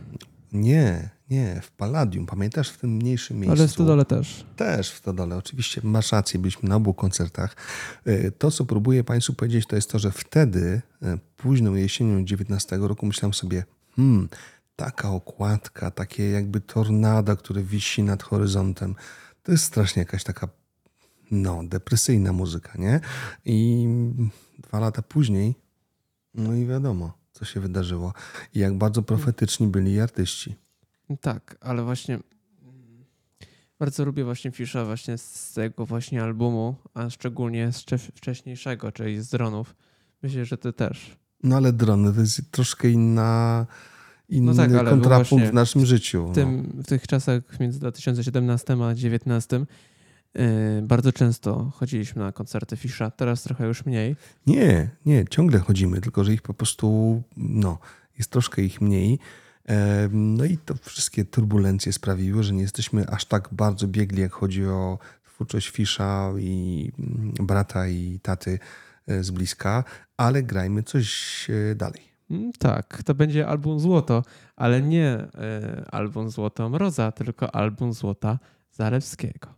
Nie, 0.61 1.11
nie, 1.31 1.61
w 1.63 1.71
Palladium. 1.71 2.27
Pamiętasz 2.27 2.71
w 2.71 2.79
tym 2.79 2.91
mniejszym 2.91 3.37
miejscu? 3.37 3.59
Ale 3.59 3.69
w 3.69 3.73
Stodole 3.73 4.05
też. 4.05 4.45
Też 4.57 4.93
w 4.93 4.97
Stodole, 4.97 5.37
oczywiście. 5.37 5.81
Masz 5.85 6.13
rację, 6.13 6.41
byliśmy 6.41 6.69
na 6.69 6.77
obu 6.77 6.95
koncertach. 6.95 7.57
Y, 8.07 8.33
To, 8.39 8.51
co 8.51 8.65
próbuję 8.65 9.05
Państwu 9.05 9.33
powiedzieć, 9.33 9.67
to 9.67 9.77
jest 9.77 9.91
to, 9.91 9.99
że 9.99 10.11
wtedy, 10.11 10.83
y, 11.03 11.19
późną 11.37 11.75
jesienią 11.75 12.25
19 12.25 12.77
roku, 12.77 13.07
myślałem 13.07 13.35
sobie, 13.35 13.65
hmm, 13.97 14.29
taka 14.77 15.11
okładka, 15.11 15.91
takie 15.91 16.31
jakby 16.31 16.61
tornado, 16.61 17.37
które 17.37 17.63
wisi 17.63 18.03
nad 18.03 18.23
horyzontem. 18.23 18.95
To 19.43 19.53
jest 19.53 19.65
strasznie 19.65 20.01
jakaś 20.01 20.25
taka, 20.25 20.49
no, 21.31 21.63
depresyjna 21.65 22.33
muzyka, 22.33 22.73
nie? 22.79 23.01
I 23.45 23.87
dwa 24.59 24.81
lata 24.81 25.03
później, 25.03 25.55
no 26.35 26.55
i 26.55 26.67
wiadomo, 26.67 27.13
co 27.39 27.45
się 27.45 27.61
wydarzyło. 27.61 28.13
I 28.55 28.59
jak 28.59 28.79
bardzo 28.79 29.03
profetyczni 29.03 29.67
byli 29.67 30.01
artyści. 30.01 30.55
Tak, 31.21 31.57
ale 31.61 31.83
właśnie 31.83 32.15
mm, 32.15 33.05
bardzo 33.79 34.05
lubię 34.05 34.25
właśnie 34.25 34.51
Fisza 34.51 34.85
właśnie 34.85 35.19
z 35.19 35.53
tego 35.53 35.87
właśnie 35.87 36.23
albumu, 36.23 36.75
a 36.95 37.11
szczególnie 37.11 37.73
z 37.73 37.83
wcze- 37.83 38.13
wcześniejszego, 38.15 38.93
czyli 38.93 39.23
z 39.23 39.29
Dronów. 39.29 39.75
Myślę, 40.23 40.45
że 40.45 40.59
ty 40.59 40.73
też. 40.73 41.17
No 41.43 41.57
ale 41.57 41.73
drony 41.73 42.13
to 42.13 42.21
jest 42.21 42.51
troszkę 42.51 42.91
inna, 42.91 43.67
inny 44.29 44.55
No 44.55 44.69
tak, 44.69 44.89
kontrapunkt 44.89 45.47
w 45.47 45.53
naszym 45.53 45.87
życiu. 45.87 46.29
W, 46.29 46.35
tym, 46.35 46.63
w 46.85 46.87
tych 46.87 47.07
czasach 47.07 47.61
między 47.61 47.81
2017 47.81 48.73
a 48.73 48.77
2019 48.77 49.57
yy, 49.57 49.67
bardzo 50.83 51.13
często 51.13 51.73
chodziliśmy 51.75 52.23
na 52.23 52.33
koncerty 52.33 52.77
Fisza, 52.77 53.11
teraz 53.11 53.43
trochę 53.43 53.67
już 53.67 53.87
mniej. 53.87 54.17
Nie, 54.47 54.91
nie, 55.07 55.25
ciągle 55.25 55.59
chodzimy, 55.59 56.01
tylko 56.01 56.25
że 56.25 56.33
ich 56.33 56.43
po 56.43 56.55
prostu, 56.55 57.23
no, 57.37 57.79
jest 58.19 58.31
troszkę 58.31 58.63
ich 58.63 58.81
mniej. 58.81 59.19
No 60.11 60.45
i 60.45 60.59
to 60.59 60.75
wszystkie 60.83 61.25
turbulencje 61.25 61.93
sprawiły, 61.93 62.43
że 62.43 62.53
nie 62.53 62.63
jesteśmy 62.63 63.09
aż 63.09 63.25
tak 63.25 63.49
bardzo 63.53 63.89
biegli, 63.89 64.23
jak 64.23 64.33
chodzi 64.33 64.67
o 64.67 64.99
twórczość 65.37 65.69
Fisza 65.69 66.33
i 66.39 66.93
mm, 66.99 67.35
brata 67.47 67.89
i 67.89 68.21
taty 68.23 68.59
e, 69.07 69.25
z 69.25 69.31
bliska, 69.31 69.85
ale 70.17 70.43
grajmy 70.43 70.83
coś 70.83 71.47
e, 71.51 71.75
dalej. 71.75 72.03
Mm, 72.31 72.53
Tak, 72.59 73.03
to 73.03 73.15
będzie 73.15 73.47
album 73.47 73.81
Złoto, 73.81 74.23
ale 74.57 74.83
nie 74.83 75.09
e, 75.09 75.29
album 75.91 76.31
Złoto 76.31 76.69
Mroza, 76.69 77.13
tylko 77.13 77.55
album 77.55 77.93
Złota 77.93 78.39
Zalewskiego. 78.73 79.56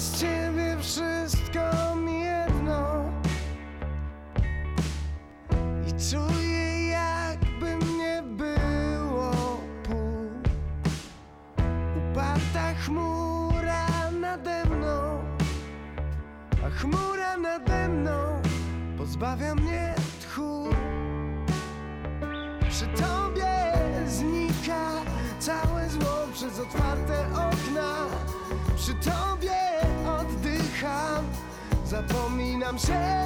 Bez 0.00 0.39
Zapominam 32.80 33.19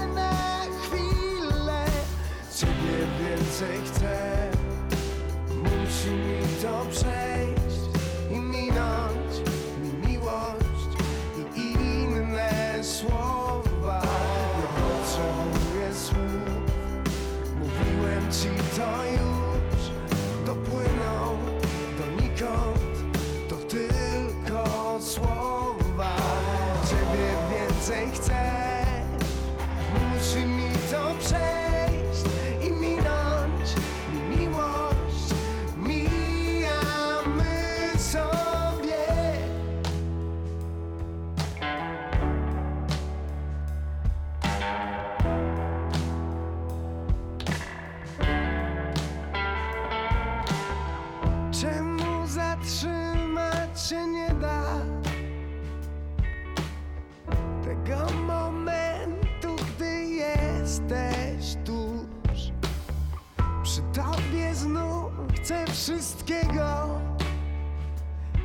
Przy 63.75 63.83
tobie 63.83 64.55
znów 64.55 65.13
chcę 65.37 65.67
wszystkiego. 65.67 67.01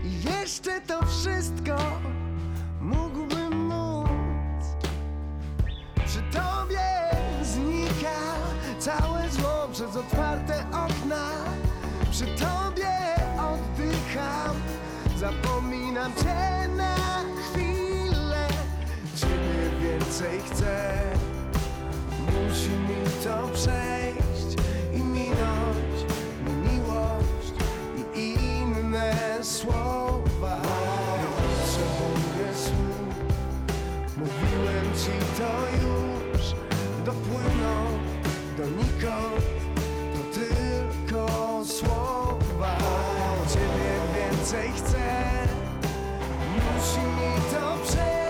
I 0.04 0.24
jeszcze 0.24 0.82
to 0.82 1.06
wszystko 1.06 1.76
mógłbym 2.82 3.68
móc. 3.68 4.10
Przy 6.06 6.22
tobie 6.22 6.90
znika 7.44 8.20
całe 8.80 9.30
zło 9.30 9.68
przez 9.74 9.96
otwarte 9.96 10.66
okna. 10.72 11.30
Przy 12.12 12.26
tobie 12.26 12.98
oddycham 13.38 14.56
Zapominam 15.18 16.14
cię 16.14 16.68
na 16.78 16.96
chwilę. 17.44 18.48
Ciebie 19.16 19.70
więcej 19.82 20.40
chcę 20.42 20.94
Musi 22.26 22.70
mi 22.70 23.24
to 23.24 23.48
przejść 23.54 24.29
słowa. 29.70 30.62
Nie 31.20 31.28
potrzebuję 31.38 32.56
słów. 32.56 33.16
Mówiłem 34.18 34.86
ci 34.96 35.12
to 35.38 35.52
już. 35.88 36.56
Dopłyną 37.06 37.76
donikąd 38.58 39.46
To 40.14 40.40
tylko 40.40 41.66
słowa. 41.66 42.78
Ciebie 43.54 43.92
więcej 44.16 44.72
chcę. 44.72 45.20
Musi 46.56 47.00
mi 47.00 47.34
to 47.52 47.78
przejść 47.86 48.29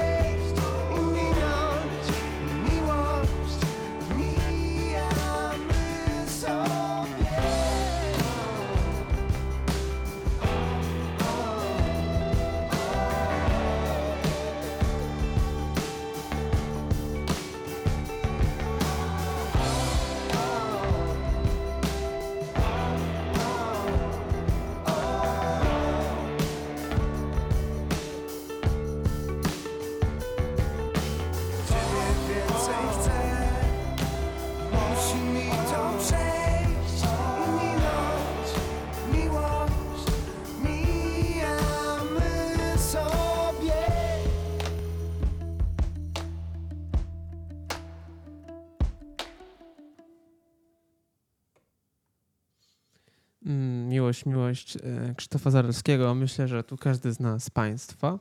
miłość, 54.25 54.75
miłość 54.75 54.77
e, 54.77 55.15
Krzysztofa 55.15 55.51
Zarelskiego. 55.51 56.15
Myślę, 56.15 56.47
że 56.47 56.63
tu 56.63 56.77
każdy 56.77 57.13
z 57.13 57.19
nas, 57.19 57.49
Państwa, 57.49 58.19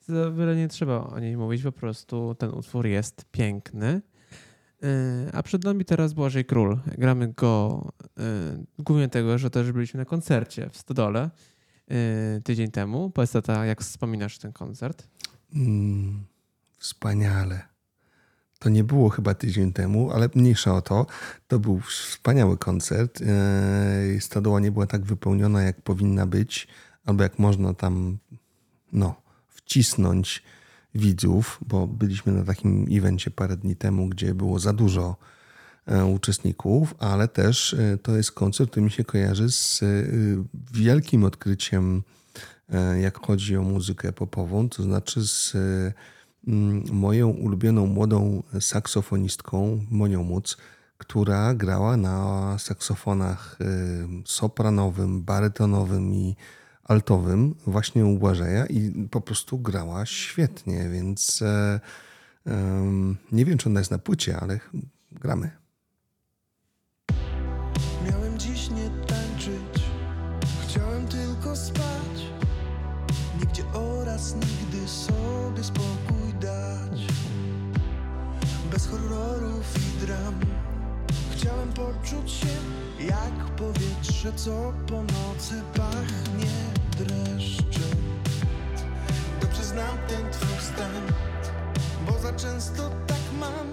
za 0.00 0.30
wiele 0.30 0.56
nie 0.56 0.68
trzeba 0.68 1.00
o 1.00 1.20
niej 1.20 1.36
mówić, 1.36 1.62
po 1.62 1.72
prostu 1.72 2.34
ten 2.38 2.50
utwór 2.50 2.86
jest 2.86 3.24
piękny. 3.32 4.02
E, 4.82 5.30
A 5.32 5.42
przed 5.42 5.64
nami 5.64 5.84
teraz 5.84 6.12
Błażej 6.12 6.44
Król. 6.44 6.78
Gramy 6.98 7.32
go 7.32 7.84
e, 8.18 8.64
głównie 8.78 9.08
tego, 9.08 9.38
że 9.38 9.50
też 9.50 9.72
byliśmy 9.72 9.98
na 9.98 10.04
koncercie 10.04 10.70
w 10.70 10.76
Stodole 10.76 11.30
tydzień 12.44 12.70
temu. 12.70 13.10
Powiedz 13.10 13.32
jak 13.66 13.80
wspominasz 13.80 14.38
ten 14.38 14.52
koncert? 14.52 15.08
Mm, 15.54 16.24
wspaniale. 16.78 17.73
To 18.64 18.70
nie 18.70 18.84
było 18.84 19.08
chyba 19.08 19.34
tydzień 19.34 19.72
temu, 19.72 20.10
ale 20.10 20.28
mniejsza 20.34 20.74
o 20.74 20.82
to. 20.82 21.06
To 21.48 21.58
był 21.58 21.80
wspaniały 21.80 22.58
koncert. 22.58 23.20
Eee, 23.20 24.20
Stodoła 24.20 24.60
nie 24.60 24.72
była 24.72 24.86
tak 24.86 25.04
wypełniona, 25.04 25.62
jak 25.62 25.82
powinna 25.82 26.26
być, 26.26 26.68
albo 27.04 27.22
jak 27.22 27.38
można 27.38 27.74
tam 27.74 28.18
no, 28.92 29.14
wcisnąć 29.48 30.42
widzów, 30.94 31.60
bo 31.66 31.86
byliśmy 31.86 32.32
na 32.32 32.44
takim 32.44 32.86
evencie 32.90 33.30
parę 33.30 33.56
dni 33.56 33.76
temu, 33.76 34.08
gdzie 34.08 34.34
było 34.34 34.58
za 34.58 34.72
dużo 34.72 35.16
e, 35.86 36.04
uczestników, 36.04 36.94
ale 36.98 37.28
też 37.28 37.74
e, 37.74 37.98
to 37.98 38.16
jest 38.16 38.32
koncert, 38.32 38.70
który 38.70 38.84
mi 38.84 38.90
się 38.90 39.04
kojarzy 39.04 39.50
z 39.50 39.82
e, 39.82 39.86
wielkim 40.72 41.24
odkryciem, 41.24 42.02
jak 43.00 43.26
chodzi 43.26 43.56
o 43.56 43.62
muzykę 43.62 44.12
popową, 44.12 44.68
to 44.68 44.82
znaczy 44.82 45.26
z 45.26 45.56
moją 46.92 47.28
ulubioną 47.28 47.86
młodą 47.86 48.42
saksofonistką 48.60 49.84
Monią 49.90 50.22
Muc, 50.22 50.56
która 50.98 51.54
grała 51.54 51.96
na 51.96 52.58
saksofonach 52.58 53.58
e, 53.60 53.64
sopranowym, 54.24 55.22
barytonowym 55.22 56.14
i 56.14 56.36
altowym 56.84 57.54
właśnie 57.66 58.06
u 58.06 58.18
Błażeja 58.18 58.66
i 58.66 59.08
po 59.10 59.20
prostu 59.20 59.58
grała 59.58 60.06
świetnie, 60.06 60.88
więc 60.88 61.42
e, 61.42 61.80
nie 63.32 63.44
wiem, 63.44 63.58
czy 63.58 63.68
ona 63.68 63.80
jest 63.80 63.90
na 63.90 63.98
płycie, 63.98 64.36
ale 64.40 64.60
gramy. 65.12 65.63
Powietrze, 84.24 84.44
co 84.44 84.72
po 84.86 85.02
nocy 85.02 85.62
pachnie 85.74 86.54
dreszczem. 86.98 87.98
Dobrze 89.40 89.64
znam 89.64 89.98
ten 90.08 90.30
twój 90.30 90.60
stan, 90.60 91.02
bo 92.06 92.18
za 92.18 92.32
często 92.32 92.90
tak 93.06 93.20
mam. 93.40 93.72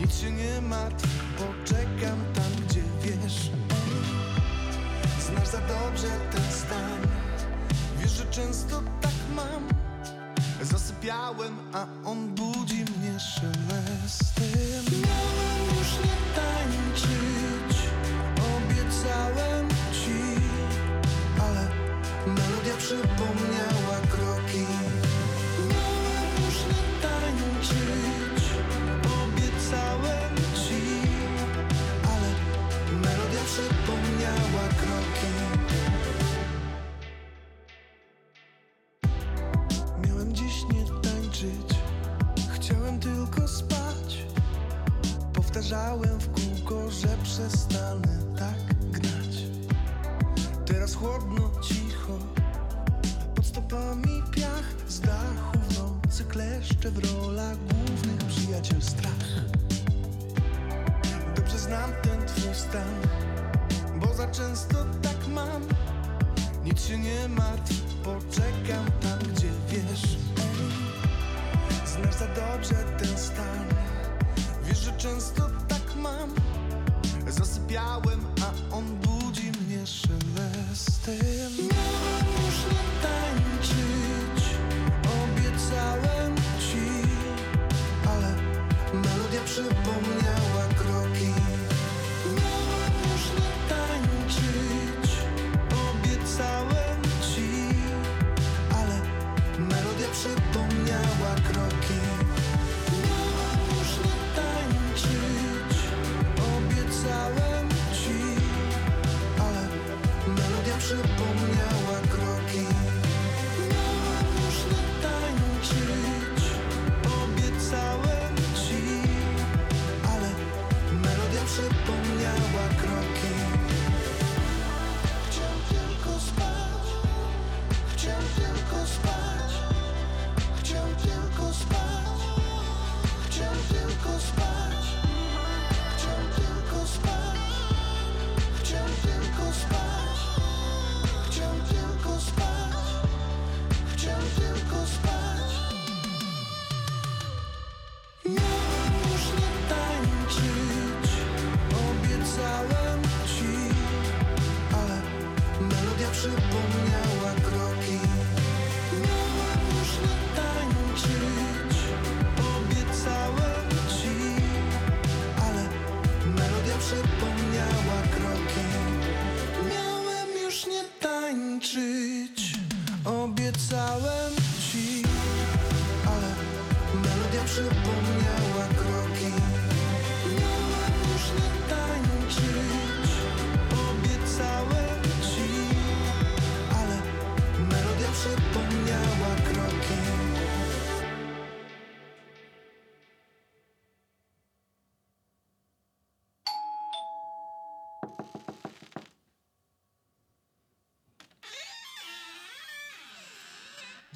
Nic 0.00 0.20
się 0.20 0.30
nie 0.30 0.60
martw, 0.60 1.06
poczekam 1.38 2.18
tam, 2.34 2.66
gdzie 2.68 2.82
wiesz 3.02 3.50
Znasz 5.20 5.48
za 5.48 5.58
dobrze 5.58 6.08
ten 6.32 6.52
stan 6.52 6.98
Wiesz, 8.00 8.10
że 8.10 8.26
często 8.26 8.82
tak 9.00 9.12
mam 9.36 9.68
Zasypiałem, 10.62 11.56
a 11.72 11.86
on 12.04 12.28
budzi 12.34 12.84
mnie 12.84 13.20
szelestem 13.20 14.84
Miałem 14.92 15.78
już 15.78 15.92
nie 16.04 16.16
tańczyć 16.34 17.21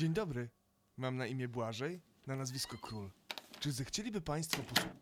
Dzień 0.06 0.14
dobry. 0.14 0.48
Mam 0.96 1.16
na 1.16 1.26
imię 1.26 1.48
Błażej, 1.48 2.00
na 2.26 2.36
nazwisko 2.36 2.76
Król. 2.80 3.10
Czy 3.60 3.72
zechcieliby 3.72 4.20
Państwo 4.20 4.62
posłuchać? 4.62 4.96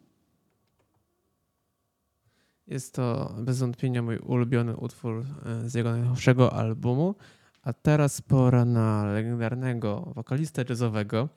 Jest 2.66 2.94
to 2.94 3.34
bez 3.38 3.58
wątpienia 3.58 4.02
mój 4.02 4.18
ulubiony 4.18 4.76
utwór 4.76 5.24
e, 5.46 5.68
z 5.68 5.74
jego 5.74 5.90
najnowszego 5.90 6.52
albumu. 6.52 7.14
A 7.62 7.72
teraz 7.72 8.20
pora 8.20 8.64
na 8.64 9.04
legendarnego 9.04 10.12
wokalistę 10.14 10.64
jazzowego. 10.68 11.28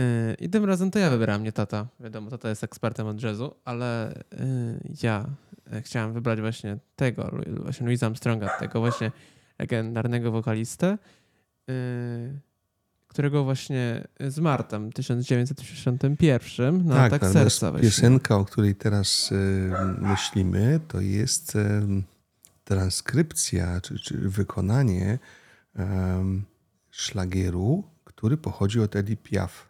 E, 0.00 0.34
I 0.34 0.48
tym 0.48 0.64
razem 0.64 0.90
to 0.90 0.98
ja 0.98 1.10
wybrałem, 1.10 1.42
nie 1.42 1.52
tata. 1.52 1.86
Wiadomo, 2.00 2.30
tata 2.30 2.48
jest 2.48 2.64
ekspertem 2.64 3.06
od 3.06 3.22
jazzu, 3.22 3.54
ale 3.64 4.14
e, 4.14 4.20
ja 5.02 5.26
chciałem 5.80 6.12
wybrać 6.12 6.40
właśnie 6.40 6.78
tego, 6.96 7.30
właśnie 7.62 7.86
Louisa 7.86 8.06
Armstronga, 8.06 8.58
tego 8.58 8.80
właśnie 8.80 9.12
legendarnego 9.58 10.32
wokalistę, 10.32 10.98
którego 13.08 13.44
właśnie 13.44 14.08
zmarł 14.20 14.62
tam 14.62 14.90
w 14.90 14.94
1961 14.94 16.86
na 16.86 16.94
atak 17.04 17.12
natomiast 17.22 17.58
serca. 17.58 17.70
właśnie. 17.70 17.88
piosenka, 17.88 18.36
o 18.36 18.44
której 18.44 18.74
teraz 18.74 19.32
y, 19.32 19.70
myślimy, 19.98 20.80
to 20.88 21.00
jest 21.00 21.56
transkrypcja, 22.68 23.80
czy, 23.80 23.98
czy 23.98 24.16
wykonanie 24.18 25.18
em, 25.74 26.44
szlagieru, 26.90 27.84
który 28.04 28.36
pochodzi 28.36 28.80
od 28.80 28.96
Edith 28.96 29.22
Piaf. 29.22 29.67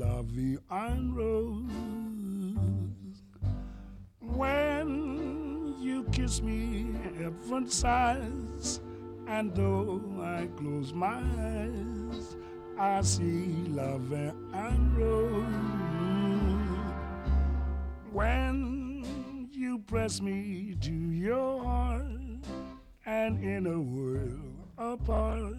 Vie 0.00 0.58
en 0.70 1.14
Rose. 1.14 1.70
When 4.20 5.74
you 5.78 6.04
kiss 6.04 6.40
me, 6.42 6.86
heaven 7.18 7.68
sighs. 7.68 8.80
And 9.26 9.54
though 9.54 10.00
I 10.22 10.48
close 10.56 10.94
my 10.94 11.20
eyes, 11.38 12.36
I 12.78 13.02
see 13.02 13.66
La 13.68 13.98
and 14.54 14.96
Rose. 14.96 15.44
When 18.12 19.48
you 19.52 19.80
press 19.80 20.20
me 20.20 20.76
to 20.80 20.92
your 20.92 21.62
heart, 21.62 22.06
and 23.04 23.44
in 23.44 23.66
a 23.66 23.80
world 23.80 24.50
apart, 24.78 25.54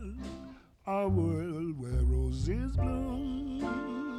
a 0.87 1.07
world 1.07 1.79
where 1.79 2.03
roses 2.05 2.75
bloom. 2.75 4.10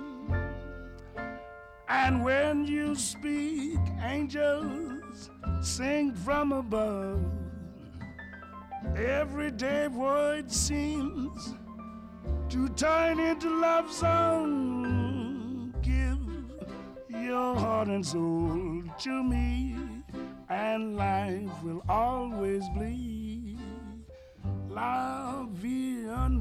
And 1.95 2.24
when 2.24 2.64
you 2.64 2.95
speak, 2.95 3.78
angels 4.03 5.28
sing 5.61 6.14
from 6.14 6.53
above. 6.53 7.20
Everyday 8.97 9.88
word 9.88 10.51
seems 10.51 11.55
to 12.49 12.68
turn 12.70 13.20
into 13.20 13.61
love 13.61 13.93
song. 13.93 15.74
Give 15.82 16.18
your 17.11 17.57
heart 17.57 17.88
and 17.88 18.05
soul 18.07 18.82
to 19.01 19.22
me, 19.22 19.76
and 20.49 20.97
life 20.97 21.62
will 21.62 21.82
always 21.90 22.64
be 22.70 23.59
La 24.66 25.45
Vie 25.45 26.09
en. 26.09 26.40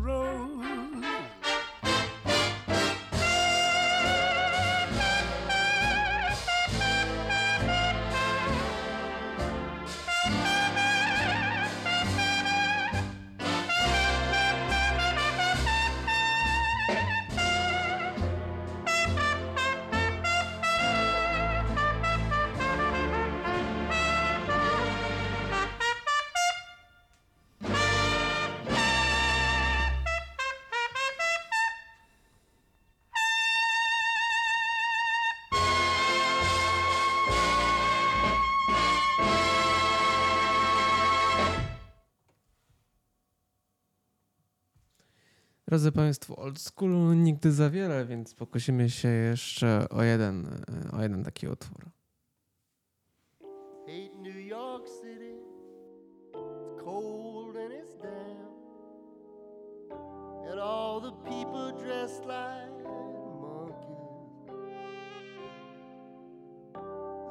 Drodzy 45.71 45.91
Państwo, 45.91 46.35
old 46.35 46.59
schoolu 46.59 47.13
nigdy 47.13 47.51
za 47.51 47.69
wiele, 47.69 48.05
więc 48.05 48.33
pokusimy 48.33 48.89
się 48.89 49.07
jeszcze 49.07 49.89
o 49.89 50.03
jeden, 50.03 50.45
e, 50.45 50.97
o 50.97 51.01
jeden 51.01 51.23
taki 51.23 51.47
utwór. 51.47 51.85
Hate 53.87 54.17
New 54.21 54.35
York 54.35 54.87
City. 54.87 55.35
It's 56.33 56.83
cold 56.83 57.55
and 57.55 57.73
it's 57.73 57.95
damp. 58.01 58.51
And 60.51 60.59
all 60.59 61.01
the 61.01 61.11
people 61.29 61.85
dressed 61.85 62.25
like 62.25 62.83
monkeys. 63.41 64.51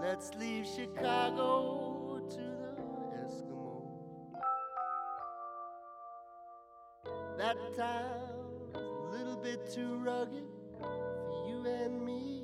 Let's 0.01 0.35
leave 0.39 0.67
Chicago 0.67 1.60
That 7.51 7.77
town's 7.77 8.75
a 8.77 8.79
little 9.11 9.35
bit 9.35 9.59
too 9.75 9.97
rugged 10.05 10.45
for 10.79 11.49
you 11.49 11.67
and 11.67 12.07
me, 12.07 12.40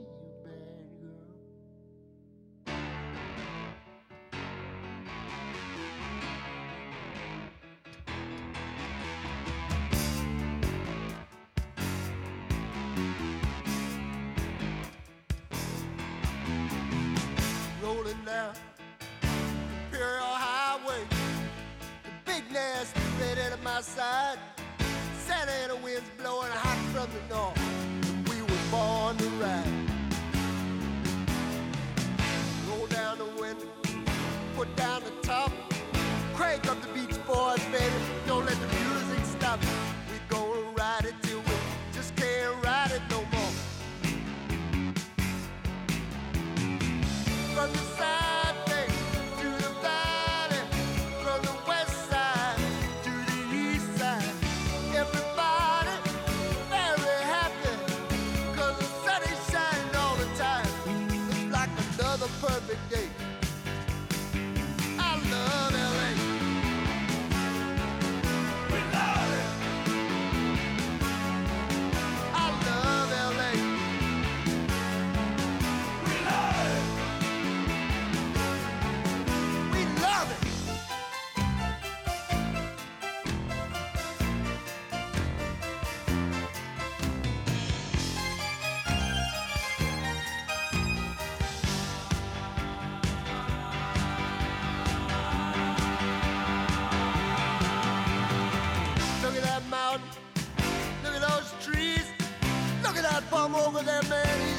with 103.76 103.84
that 103.84 104.08
man. 104.08 104.55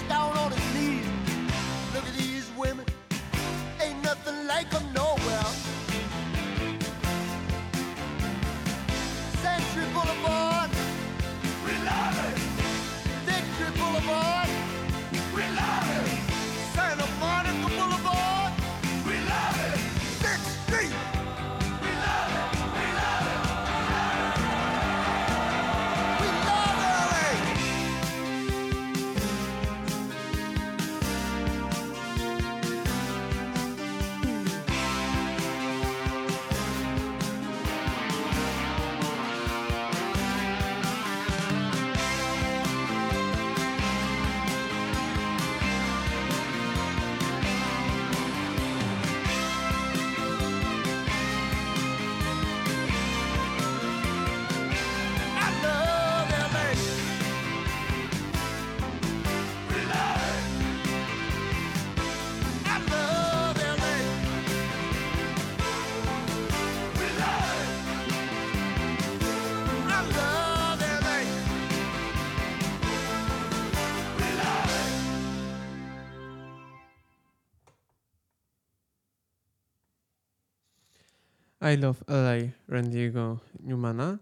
I 81.74 81.78
Love 81.78 82.04
LA 82.08 82.52
Randy'ego 82.70 83.38
Newmana. 83.60 84.18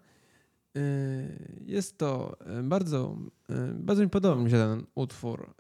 Y, 0.78 1.62
Jest 1.66 1.98
to 1.98 2.38
y, 2.60 2.64
bardzo, 2.64 3.18
y, 3.50 3.74
bardzo 3.74 4.04
mi 4.04 4.10
podoba 4.10 4.42
mi 4.44 4.52
się 4.52 4.58
ten 4.58 4.84
utwór. 4.96 5.56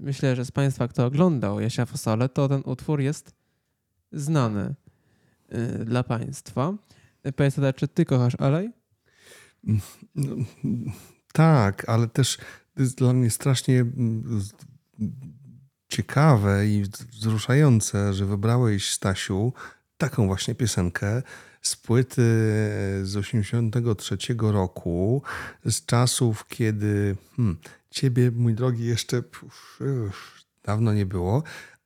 Myślę, 0.00 0.36
że 0.36 0.44
z 0.44 0.50
Państwa, 0.50 0.88
kto 0.88 1.06
oglądał 1.06 1.60
Jasia 1.60 1.86
Fosole, 1.86 2.28
to 2.28 2.48
ten 2.48 2.62
utwór 2.64 3.00
jest 3.00 3.34
znany 4.12 4.74
dla 5.84 6.04
Państwa. 6.04 6.74
Ada, 7.56 7.72
czy 7.72 7.88
Ty 7.88 8.04
kochasz 8.04 8.36
LA? 8.38 8.62
No, 10.14 10.36
tak, 11.32 11.88
ale 11.88 12.08
też 12.08 12.38
jest 12.78 12.98
dla 12.98 13.12
mnie 13.12 13.30
strasznie 13.30 13.80
mm, 13.80 14.40
ciekawe 15.88 16.66
i 16.66 16.84
wzruszające, 17.12 18.14
że 18.14 18.26
wybrałeś, 18.26 18.90
Stasiu, 18.90 19.52
taką 20.00 20.26
właśnie 20.26 20.54
piosenkę 20.54 21.22
z 21.62 21.76
płyty 21.76 22.22
z 23.02 23.16
83 23.16 24.16
roku, 24.40 25.22
z 25.64 25.86
czasów, 25.86 26.46
kiedy 26.48 27.16
hmm, 27.36 27.58
ciebie, 27.90 28.30
mój 28.30 28.54
drogi, 28.54 28.84
jeszcze 28.84 29.22
pff, 29.22 29.78
dawno 30.64 30.92
nie 30.92 31.06
było, 31.06 31.42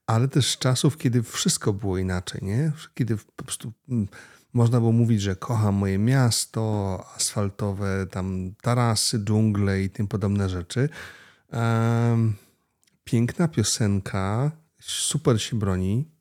ale 0.06 0.28
też 0.28 0.50
z 0.50 0.58
czasów, 0.58 0.96
kiedy 0.96 1.22
wszystko 1.22 1.72
było 1.72 1.98
inaczej, 1.98 2.40
nie? 2.44 2.72
Kiedy 2.94 3.16
po 3.16 3.44
prostu 3.44 3.72
mm, 3.88 4.08
można 4.52 4.80
było 4.80 4.92
mówić, 4.92 5.22
że 5.22 5.36
kocham 5.36 5.74
moje 5.74 5.98
miasto, 5.98 7.04
asfaltowe 7.16 8.06
tam 8.10 8.54
tarasy, 8.62 9.24
dżungle 9.24 9.82
i 9.82 9.90
tym 9.90 10.08
podobne 10.08 10.48
rzeczy. 10.48 10.88
Piękna 13.04 13.48
piosenka, 13.48 14.50
super 14.80 15.42
się 15.42 15.58
broni 15.58 16.08
e, 16.08 16.13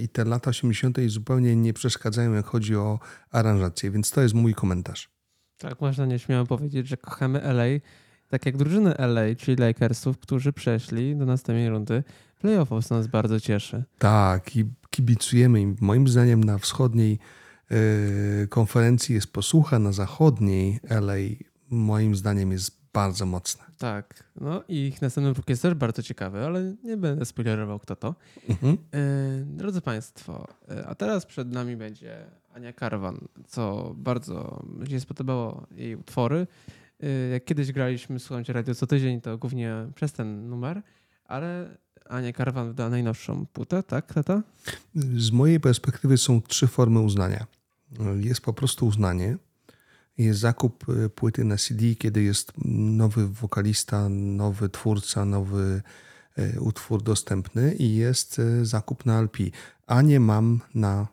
i 0.00 0.08
te 0.08 0.24
lata 0.24 0.50
80. 0.50 0.98
zupełnie 1.06 1.56
nie 1.56 1.72
przeszkadzają, 1.72 2.32
jak 2.32 2.46
chodzi 2.46 2.76
o 2.76 2.98
aranżację, 3.30 3.90
więc 3.90 4.10
to 4.10 4.20
jest 4.20 4.34
mój 4.34 4.54
komentarz. 4.54 5.10
Tak, 5.58 5.80
można 5.80 6.06
nieśmiało 6.06 6.46
powiedzieć, 6.46 6.88
że 6.88 6.96
kochamy 6.96 7.42
LA, 7.42 7.64
tak 8.28 8.46
jak 8.46 8.56
drużyny 8.56 8.94
LA, 8.96 9.34
czyli 9.38 9.56
Lakersów, 9.56 10.18
którzy 10.18 10.52
przeszli 10.52 11.16
do 11.16 11.26
następnej 11.26 11.68
rundy 11.68 12.04
playoffów, 12.40 12.86
co 12.86 12.94
nas 12.94 13.06
bardzo 13.06 13.40
cieszy. 13.40 13.84
Tak, 13.98 14.56
i 14.56 14.64
kibicujemy 14.90 15.60
im. 15.60 15.76
Moim 15.80 16.08
zdaniem 16.08 16.44
na 16.44 16.58
wschodniej 16.58 17.18
e, 17.70 18.46
konferencji 18.46 19.14
jest 19.14 19.32
posłucha, 19.32 19.78
na 19.78 19.92
zachodniej 19.92 20.80
LA 20.88 21.14
moim 21.70 22.14
zdaniem 22.16 22.52
jest 22.52 22.79
bardzo 22.92 23.26
mocna. 23.26 23.64
Tak, 23.78 24.24
no 24.40 24.62
i 24.68 24.76
ich 24.86 25.02
następny 25.02 25.34
próg 25.34 25.48
jest 25.48 25.62
też 25.62 25.74
bardzo 25.74 26.02
ciekawy, 26.02 26.46
ale 26.46 26.74
nie 26.84 26.96
będę 26.96 27.24
spoilerował 27.24 27.78
kto 27.78 27.96
to. 27.96 28.14
Mhm. 28.48 28.76
E, 28.94 28.98
Drodzy 29.44 29.80
Państwo, 29.80 30.46
e, 30.68 30.86
a 30.86 30.94
teraz 30.94 31.26
przed 31.26 31.52
nami 31.52 31.76
będzie 31.76 32.26
Ania 32.54 32.72
Karwan, 32.72 33.18
co 33.48 33.92
bardzo 33.96 34.62
mi 34.78 34.88
się 34.90 35.00
spodobało 35.00 35.66
jej 35.70 35.96
utwory. 35.96 36.46
E, 37.02 37.08
Jak 37.08 37.44
kiedyś 37.44 37.72
graliśmy, 37.72 38.18
słuchajcie, 38.18 38.52
radio 38.52 38.74
co 38.74 38.86
tydzień, 38.86 39.20
to 39.20 39.38
głównie 39.38 39.74
przez 39.94 40.12
ten 40.12 40.48
numer, 40.48 40.82
ale 41.24 41.76
Ania 42.08 42.32
Karwan 42.32 42.68
wyda 42.68 42.88
najnowszą 42.88 43.46
płytę, 43.46 43.82
tak, 43.82 44.14
tata? 44.14 44.42
Z 44.94 45.30
mojej 45.30 45.60
perspektywy 45.60 46.18
są 46.18 46.42
trzy 46.42 46.66
formy 46.66 47.00
uznania. 47.00 47.46
Jest 48.20 48.40
po 48.40 48.52
prostu 48.52 48.86
uznanie, 48.86 49.36
zakup 50.32 50.88
y, 50.88 51.08
płyty 51.10 51.44
na 51.44 51.56
CD, 51.56 51.94
kiedy 51.94 52.22
jest 52.22 52.52
nowy 52.64 53.28
wokalista, 53.28 54.08
nowy 54.08 54.68
twórca, 54.68 55.24
nowy 55.24 55.82
y, 56.38 56.60
utwór 56.60 57.02
dostępny 57.02 57.74
i 57.74 57.94
jest 57.94 58.38
y, 58.38 58.66
zakup 58.66 59.06
na 59.06 59.20
LP. 59.20 59.38
A 59.86 60.02
nie 60.02 60.20
mam 60.20 60.60
na 60.74 61.08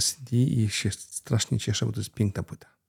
CD 0.00 0.36
i 0.36 0.68
się 0.68 0.90
strasznie 0.90 1.58
cieszę, 1.58 1.86
bo 1.86 1.92
to 1.92 2.00
jest 2.00 2.14
piękna 2.14 2.42
płyta. 2.42 2.79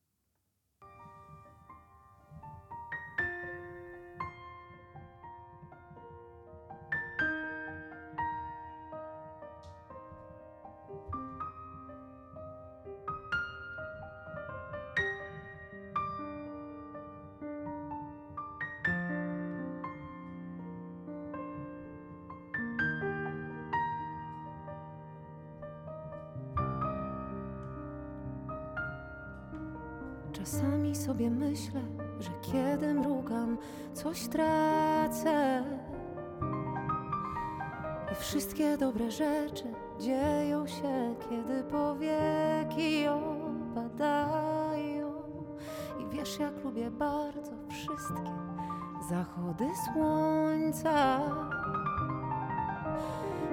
Czasami 30.52 30.96
sobie 30.96 31.30
myślę, 31.30 31.82
że 32.20 32.30
kiedy 32.42 32.94
mrugam, 32.94 33.58
coś 33.94 34.28
tracę. 34.28 35.64
I 38.12 38.16
wszystkie 38.16 38.78
dobre 38.78 39.12
rzeczy 39.12 39.64
dzieją 40.00 40.68
się, 40.68 41.16
kiedy 41.30 41.64
powieki 41.64 43.08
opadają. 43.08 45.12
I 46.00 46.16
wiesz, 46.16 46.40
jak 46.40 46.64
lubię 46.64 46.92
bardzo 46.92 47.52
wszystkie 47.70 48.32
zachody 49.10 49.70
słońca. 49.94 51.20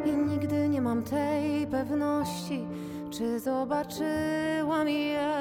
I 0.05 0.17
nigdy 0.17 0.69
nie 0.69 0.83
mam 0.83 1.03
tej 1.03 1.67
pewności, 1.67 2.67
czy 3.11 3.41
zobaczyłam 3.41 4.89
je 4.89 5.38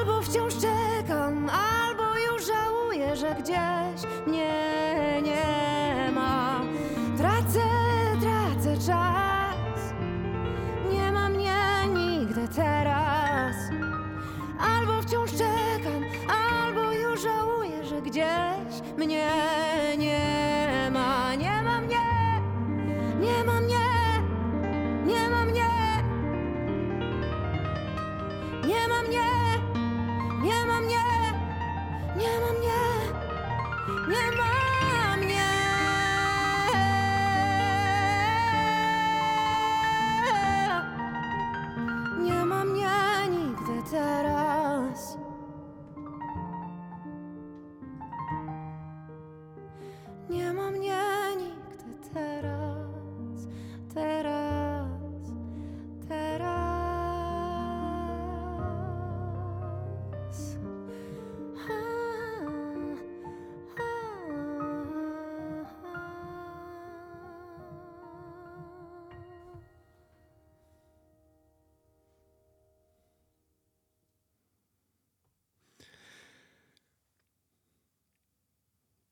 Albo 0.00 0.22
wciąż 0.22 0.54
czekam, 0.54 1.50
albo 1.50 2.02
już 2.18 2.46
żałuję, 2.46 3.16
że 3.16 3.34
gdzieś 3.34 4.26
mnie 4.26 4.49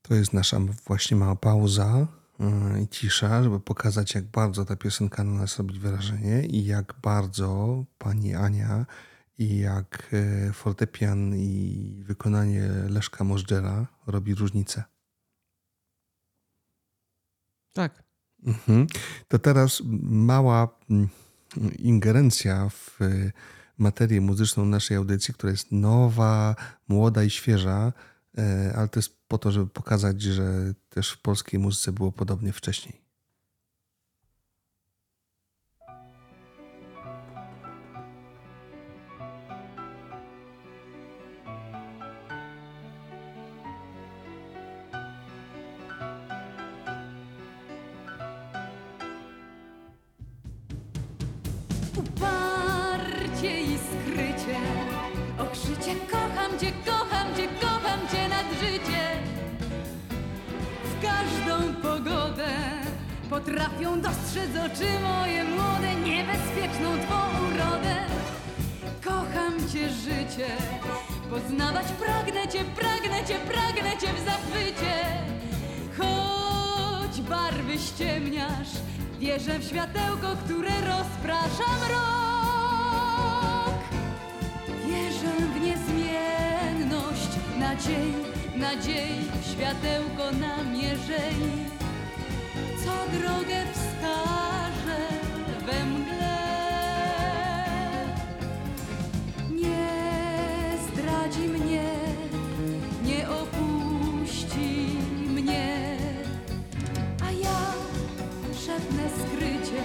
To 0.08 0.14
jest 0.14 0.32
nasza 0.32 0.60
właśnie 0.86 1.16
mała 1.16 1.36
pauza 1.36 2.06
yy, 2.40 2.82
i 2.82 2.88
cisza, 2.88 3.42
żeby 3.42 3.60
pokazać, 3.60 4.14
jak 4.14 4.24
bardzo 4.24 4.64
ta 4.64 4.76
piosenka 4.76 5.24
na 5.24 5.32
nas 5.32 5.58
robi 5.58 5.78
wrażenie 5.78 6.46
i 6.46 6.64
jak 6.64 6.94
bardzo 7.02 7.84
pani 7.98 8.34
Ania 8.34 8.86
i 9.38 9.58
jak 9.58 10.10
e, 10.12 10.52
fortepian 10.52 11.34
i 11.36 12.02
wykonanie 12.06 12.68
Leszka 12.88 13.24
Możdżera 13.24 13.86
robi 14.06 14.34
różnicę. 14.34 14.84
Tak. 17.72 18.02
Mhm. 18.46 18.86
To 19.28 19.38
teraz 19.38 19.82
mała 20.02 20.68
mm, 20.90 21.08
ingerencja 21.78 22.68
w 22.68 23.02
y, 23.02 23.32
materię 23.78 24.20
muzyczną 24.20 24.64
naszej 24.64 24.96
audycji, 24.96 25.34
która 25.34 25.50
jest 25.50 25.72
nowa, 25.72 26.56
młoda 26.88 27.24
i 27.24 27.30
świeża, 27.30 27.92
ale 28.76 28.88
to 28.88 28.98
jest 28.98 29.17
po 29.28 29.38
to, 29.38 29.52
żeby 29.52 29.66
pokazać, 29.66 30.22
że 30.22 30.74
też 30.88 31.10
w 31.10 31.22
polskiej 31.22 31.60
muzyce 31.60 31.92
było 31.92 32.12
podobnie 32.12 32.52
wcześniej. 32.52 33.07
Potrafią 63.48 64.00
dostrzec 64.00 64.50
oczy 64.66 65.00
moje 65.02 65.44
młode 65.44 65.94
Niebezpieczną 65.94 66.98
twą 67.06 67.16
urodę. 67.46 67.96
Kocham 69.04 69.68
cię 69.72 69.88
życie 69.88 70.46
Poznawać 71.30 71.86
pragnę 71.86 72.48
cię, 72.48 72.64
pragnę 72.64 73.24
cię, 73.24 73.34
pragnę 73.34 73.90
cię 74.00 74.06
w 74.12 74.24
zachwycie. 74.24 74.94
Choć 75.98 77.20
barwy 77.20 77.78
ściemniasz 77.78 78.72
Wierzę 79.18 79.58
w 79.58 79.64
światełko, 79.64 80.36
które 80.44 80.70
rozprasza 80.70 81.70
mrok. 81.84 83.78
Wierzę 84.86 85.32
w 85.54 85.60
niezmienność 85.60 87.30
nadziei, 87.58 88.14
nadziei 88.56 89.24
Światełko 89.52 90.30
namierzei 90.40 91.78
Co 92.88 93.18
drogę 93.18 93.64
wskaże 93.72 95.00
we 95.66 95.84
mgle. 95.84 96.38
Nie 99.50 99.88
zdradzi 100.86 101.40
mnie, 101.48 101.90
nie 103.04 103.28
opuści 103.28 104.86
mnie. 105.34 105.96
A 107.26 107.30
ja 107.30 107.58
szepnę 108.66 109.02
skrycie 109.18 109.82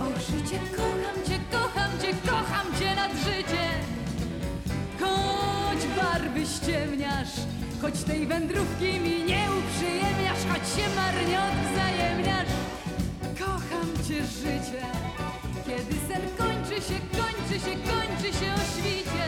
O 0.00 0.20
życie, 0.20 0.58
kocham 0.76 1.24
cię, 1.26 1.38
kocham 1.52 1.90
cię, 2.00 2.30
kocham 2.30 2.66
cię 2.78 2.94
nad 2.94 3.12
życie. 3.12 3.66
Choć 5.00 5.86
barwy 5.96 6.46
ściemniasz 6.46 7.34
Choć 7.82 8.02
tej 8.04 8.26
wędrówki 8.26 9.00
mi 9.00 9.24
nie 9.24 9.48
uprzyjemniasz 9.58 10.44
Choć 10.52 10.68
się 10.68 10.94
marnie 10.96 11.38
odwzajemniasz. 11.40 12.48
Kocham 13.38 14.04
cię 14.08 14.24
życie 14.24 14.86
Kiedy 15.66 15.94
sen 16.08 16.22
kończy 16.38 16.74
się, 16.74 17.00
kończy 17.20 17.60
się, 17.64 17.76
kończy 17.76 18.38
się 18.38 18.52
o 18.54 18.80
świcie. 18.80 19.26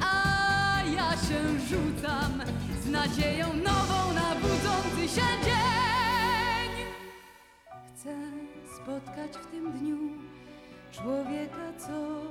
A 0.00 0.82
ja 0.96 1.10
się 1.10 1.40
rzucam 1.68 2.42
Z 2.82 2.90
nadzieją 2.90 3.46
nową 3.46 4.12
na 4.14 4.34
budzący 4.34 5.14
się 5.14 5.26
dzień. 5.44 6.86
Chcę 7.88 8.14
spotkać 8.82 9.30
w 9.42 9.46
tym 9.50 9.72
dniu 9.72 9.98
Człowieka, 10.92 11.72
co 11.78 12.22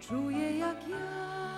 czuje 0.00 0.58
jak 0.58 0.88
ja. 0.88 1.49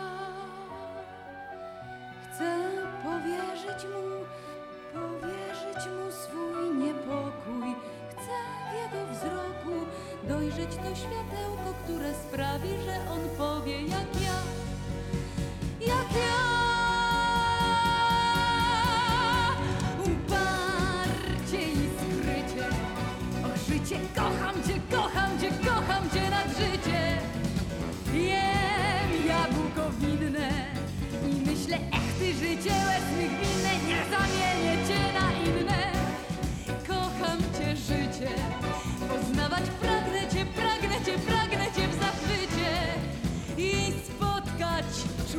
To 10.66 10.96
światełko, 10.96 11.74
które 11.84 12.14
sprawi, 12.14 12.68
że 12.68 13.10
on 13.12 13.20
powie 13.38 13.82
jak 13.82 14.22
ja, 14.22 14.38
jak 15.80 16.12
ja. 16.16 16.42
Uparcie 20.00 21.62
i 21.62 21.88
skrycie, 21.98 22.66
och 23.44 23.56
życie, 23.68 24.00
kocham 24.14 24.54
cię, 24.66 24.80
kocham 24.96 25.40
cię, 25.40 25.50
kocham 25.64 26.10
cię 26.10 26.30
nad 26.30 26.48
życie. 26.48 27.18
Jem 28.14 29.26
jabłko 29.26 29.90
winne 30.00 30.50
i 31.30 31.50
myślę, 31.50 31.76
ech 31.76 32.18
ty 32.18 32.34
życie 32.34 32.70
łez 32.70 33.11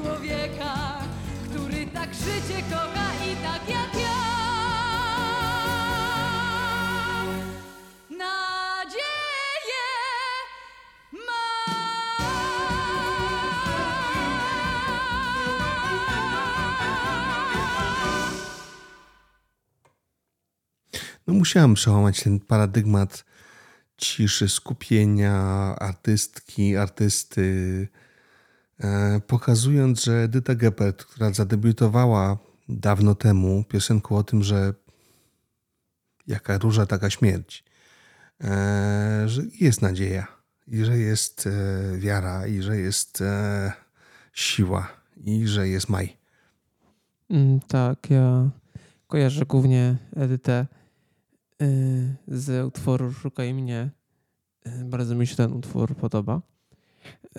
człowieka, 0.03 0.99
który 1.49 1.87
tak 1.87 2.13
życie 2.13 2.61
kocha 2.69 3.09
i 3.31 3.35
tak 3.35 3.69
jak 3.69 4.01
ja. 4.01 4.33
No 21.27 21.33
musiałem 21.33 21.73
przełamać 21.73 22.23
ten 22.23 22.39
paradygmat 22.39 23.25
ciszy, 23.97 24.49
skupienia 24.49 25.35
artystki, 25.79 26.77
artysty, 26.77 27.87
pokazując, 29.27 30.03
że 30.03 30.23
Edyta 30.23 30.55
Geppert, 30.55 31.03
która 31.03 31.33
zadebiutowała 31.33 32.37
dawno 32.69 33.15
temu 33.15 33.63
piosenką 33.63 34.17
o 34.17 34.23
tym, 34.23 34.43
że 34.43 34.73
jaka 36.27 36.57
róża, 36.57 36.85
taka 36.85 37.09
śmierć, 37.09 37.63
e, 38.43 39.23
że 39.25 39.41
jest 39.59 39.81
nadzieja 39.81 40.27
i 40.67 40.85
że 40.85 40.97
jest 40.97 41.47
e, 41.47 41.97
wiara 41.97 42.47
i 42.47 42.61
że 42.61 42.77
jest 42.77 43.21
e, 43.21 43.71
siła 44.33 44.87
i 45.17 45.47
że 45.47 45.67
jest 45.67 45.89
maj. 45.89 46.17
Mm, 47.29 47.59
tak, 47.59 48.09
ja 48.09 48.49
kojarzę 49.07 49.45
głównie 49.45 49.97
Edytę 50.15 50.67
z 52.27 52.65
utworu 52.65 53.13
Szukaj 53.13 53.53
mnie. 53.53 53.89
Bardzo 54.85 55.15
mi 55.15 55.27
się 55.27 55.35
ten 55.35 55.53
utwór 55.53 55.95
podoba. 55.95 56.41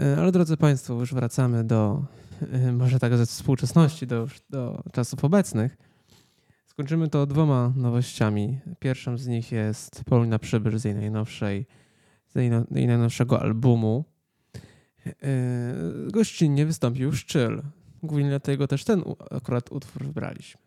Y, 0.00 0.16
Ale 0.18 0.32
drodzy 0.32 0.56
Państwo, 0.56 0.94
już 0.94 1.14
wracamy 1.14 1.64
do, 1.64 2.04
y, 2.68 2.72
może 2.72 2.98
tak 2.98 3.16
ze 3.16 3.26
współczesności, 3.26 4.06
do, 4.06 4.26
do 4.50 4.82
czasów 4.92 5.24
obecnych. 5.24 5.76
Skończymy 6.66 7.08
to 7.08 7.26
dwoma 7.26 7.72
nowościami. 7.76 8.60
Pierwszą 8.78 9.18
z 9.18 9.26
nich 9.26 9.52
jest 9.52 10.04
Paulina 10.04 10.38
Przybysz 10.38 10.76
z 10.78 10.84
jej 10.84 10.94
najnowszej, 10.94 11.66
z 12.28 12.34
jej, 12.34 12.50
no- 12.50 12.64
najnowszego 12.70 13.42
albumu. 13.42 14.04
Y, 15.06 15.12
Gościnnie 16.12 16.66
wystąpił 16.66 17.12
Szczyl. 17.12 17.62
Głównie 18.02 18.28
dlatego 18.28 18.68
też 18.68 18.84
ten 18.84 19.04
akurat 19.30 19.72
utwór 19.72 20.04
wybraliśmy. 20.04 20.60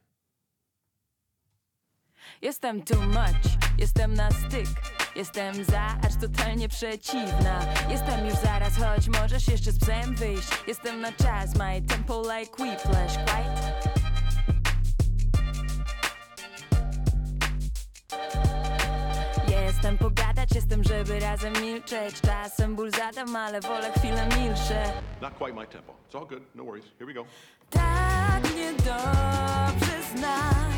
Jestem 2.41 2.81
too 2.81 3.01
much, 3.01 3.77
jestem 3.77 4.13
na 4.13 4.31
styk 4.31 4.96
Jestem 5.17 5.63
za, 5.63 5.81
acz 5.81 6.15
totalnie 6.21 6.69
przeciwna 6.69 7.59
Jestem 7.89 8.25
już 8.25 8.35
zaraz, 8.35 8.73
choć 8.77 9.07
możesz 9.07 9.47
jeszcze 9.47 9.71
z 9.71 9.79
psem 9.79 10.15
wyjść 10.15 10.47
Jestem 10.67 11.01
na 11.01 11.11
czas, 11.11 11.55
my 11.55 11.81
tempo 11.81 12.21
like 12.21 12.63
whiplash, 12.63 13.13
quite 13.13 13.73
Jestem 19.65 19.97
pogadać, 19.97 20.55
jestem, 20.55 20.83
żeby 20.83 21.19
razem 21.19 21.53
milczeć 21.61 22.21
Czasem 22.21 22.75
ból 22.75 22.91
zadam, 22.91 23.35
ale 23.35 23.61
wolę 23.61 23.91
chwilę 23.91 24.29
milsze 24.39 24.93
Not 25.21 25.33
quite 25.33 25.53
my 25.53 25.67
tempo. 25.67 25.93
It's 26.09 26.19
all 26.19 26.27
good. 26.27 26.43
No 26.55 26.63
worries. 26.63 26.85
Here 26.99 27.05
we 27.07 27.13
go. 27.13 27.25
Tak 27.69 28.43
niedobrze 28.55 30.03
znasz 30.15 30.77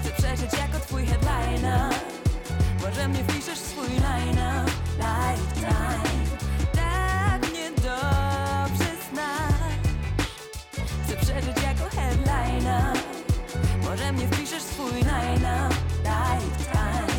Chcę 0.00 0.22
przeżyć 0.22 0.52
jako 0.60 0.78
twój 0.86 1.06
headliner 1.06 2.21
Może 2.82 3.08
mnie 3.08 3.24
wpiszesz 3.24 3.58
w 3.58 3.66
swój 3.66 3.88
line 3.88 4.66
Lifetime. 4.98 6.02
Tak 6.72 7.52
niedobrze 7.52 8.92
znasz. 9.10 9.74
Chcę 11.04 11.16
przeżyć 11.16 11.62
jako 11.62 11.96
headliner. 11.96 12.96
Może 13.84 14.12
mnie 14.12 14.28
wpiszesz 14.28 14.62
w 14.62 14.72
swój 14.72 15.02
line 15.02 15.68
Lifetime. 15.98 17.12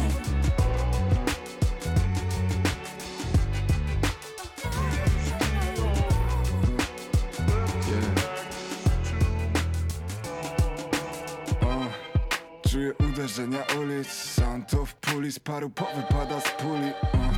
O, 11.62 11.86
Czuję 12.70 12.94
uderzenia 12.94 13.60
ulic 13.82 14.33
Sam 14.54 14.66
to 14.66 14.86
w 14.86 14.96
puli 14.96 15.32
z 15.32 15.40
paru 15.40 15.70
powypada 15.70 16.40
z 16.40 16.52
puli 16.52 16.88
jest 16.88 17.33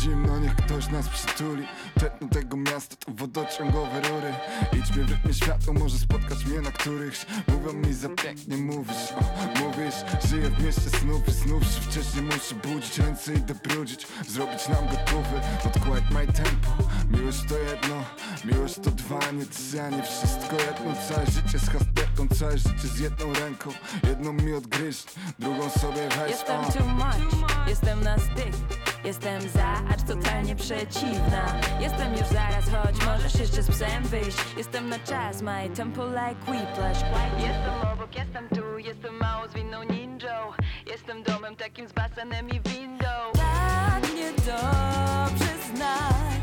zimno, 0.00 0.38
niech 0.38 0.56
ktoś 0.56 0.88
nas 0.88 1.08
przytuli. 1.08 1.66
Tętno 2.00 2.28
tego 2.28 2.56
miasta 2.56 2.96
to 2.96 3.12
wodociągowe 3.12 4.00
rury. 4.00 4.34
Idźmy 4.72 5.04
w 5.04 5.10
rytmie 5.10 5.34
światła, 5.34 5.74
może 5.74 5.98
spotkać 5.98 6.44
mnie 6.44 6.60
na 6.60 6.70
którychś 6.70 7.26
Mówią 7.48 7.72
mi 7.72 7.94
za 7.94 8.08
pięknie 8.08 8.56
mówisz. 8.56 9.12
O, 9.20 9.60
Mówisz, 9.60 9.94
żyję 10.28 10.48
w 10.50 10.64
mieście 10.64 10.90
snów 11.00 11.28
i 11.28 11.32
snów 11.32 11.62
się 11.64 11.80
Wcześniej 11.80 12.22
muszę 12.24 12.54
budzić. 12.54 12.98
Ręce 12.98 13.34
i 13.34 13.40
dobrudzić 13.40 14.06
Zrobić 14.28 14.68
nam 14.68 14.86
gotowy, 14.86 15.40
odkładź 15.66 16.04
my 16.10 16.26
tempo. 16.26 16.70
Miłość 17.10 17.44
to 17.48 17.58
jedno, 17.58 18.04
miłość 18.44 18.74
to 18.74 18.90
dwa, 18.90 19.30
nie 19.32 19.46
trzy, 19.46 19.82
a 19.82 19.90
nie 19.90 20.02
wszystko 20.02 20.56
jedno. 20.56 20.94
Całe 21.08 21.26
życie 21.26 21.58
z 21.58 21.68
hasterką, 21.70 22.28
całe 22.38 22.58
życie 22.58 22.88
z 22.94 22.98
jedną 22.98 23.32
ręką. 23.32 23.70
Jedną 24.08 24.32
mi 24.32 24.52
odgryźć, 24.52 25.04
drugą 25.38 25.70
sobie 25.70 26.08
weź. 26.08 26.30
Jestem 26.30 26.60
o. 26.60 26.72
too 26.72 26.86
much, 26.86 27.68
jestem 27.68 28.04
na 28.04 28.18
styk 28.18 28.89
Jestem 29.04 29.48
za, 29.48 29.72
acz 29.90 30.02
totalnie 30.06 30.56
przeciwna. 30.56 31.54
Jestem 31.80 32.12
już 32.12 32.26
zaraz, 32.26 32.64
choć 32.70 33.06
możesz 33.06 33.40
jeszcze 33.40 33.62
z 33.62 33.70
psem 33.70 34.04
wyjść. 34.04 34.38
Jestem 34.56 34.88
na 34.88 34.98
czas, 34.98 35.42
my 35.42 35.70
tempo 35.76 36.04
like 36.06 36.52
whiplash 36.52 37.02
Jestem 37.38 37.74
obok, 37.92 38.16
jestem 38.16 38.48
tu, 38.48 38.78
jestem 38.78 39.14
mało 39.14 39.48
zwinną 39.48 39.82
ninją. 39.82 40.52
Jestem 40.86 41.22
domem 41.22 41.56
takim 41.56 41.88
z 41.88 41.92
basenem 41.92 42.48
i 42.48 42.60
windą. 42.60 43.06
Tak 43.32 44.14
niedobrze 44.14 45.54
znasz. 45.74 46.40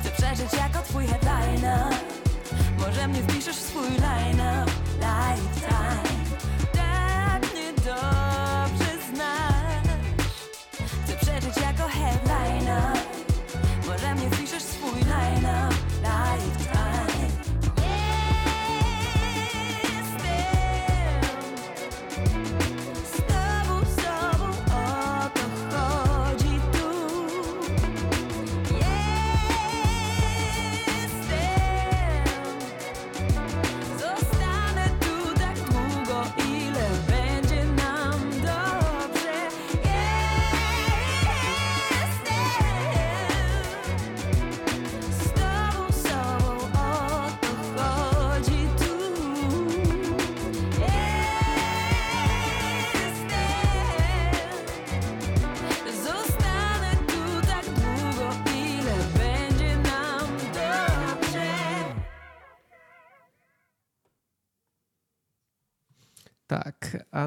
Chcę 0.00 0.10
przeżyć 0.10 0.60
jako 0.60 0.82
twój 0.82 1.06
headliner. 1.06 1.94
Może 2.78 3.08
mnie 3.08 3.22
wpiszesz 3.22 3.56
w 3.56 3.60
swój 3.60 3.88
line 3.88 4.64
Lifetime 5.00 6.05
Lifetime 16.36 16.65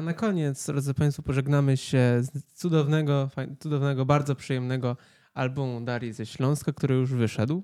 a 0.00 0.02
na 0.02 0.14
koniec, 0.14 0.66
drodzy 0.66 0.94
Państwo, 0.94 1.22
pożegnamy 1.22 1.76
się 1.76 2.22
z 2.22 2.44
cudownego, 2.54 3.30
cudownego, 3.60 4.06
bardzo 4.06 4.34
przyjemnego 4.34 4.96
albumu 5.34 5.80
Darii 5.80 6.12
ze 6.12 6.26
Śląska, 6.26 6.72
który 6.72 6.94
już 6.94 7.14
wyszedł. 7.14 7.62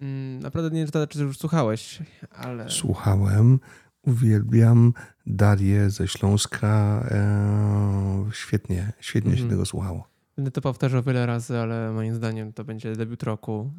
Mm, 0.00 0.38
Naprawdę 0.42 0.70
nie 0.76 0.80
wiem, 0.86 0.92
czy 0.92 1.06
czy 1.08 1.22
już 1.22 1.38
słuchałeś, 1.38 1.98
ale 2.30 2.70
Słuchałem, 2.70 3.60
uwielbiam 4.02 4.92
Darię 5.26 5.90
ze 5.90 6.08
Śląska. 6.08 7.04
E, 7.10 8.30
świetnie, 8.32 8.92
świetnie 9.00 9.30
się 9.32 9.36
Mhm. 9.42 9.50
tego 9.50 9.66
słuchało. 9.66 10.08
będę 10.36 10.50
to 10.50 10.60
powtarzał 10.60 11.02
wiele 11.02 11.26
razy, 11.26 11.58
ale 11.58 11.92
moim 11.92 12.14
zdaniem 12.14 12.52
to 12.52 12.64
będzie 12.64 12.96
debiut 12.96 13.22
roku. 13.22 13.70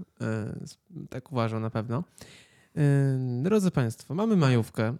y, 1.01 1.07
Tak 1.09 1.31
uważam 1.31 1.61
na 1.61 1.69
pewno. 1.69 2.03
Y, 2.77 2.81
Drodzy 3.43 3.71
Państwo, 3.71 4.15
mamy 4.15 4.35
majówkę, 4.35 4.95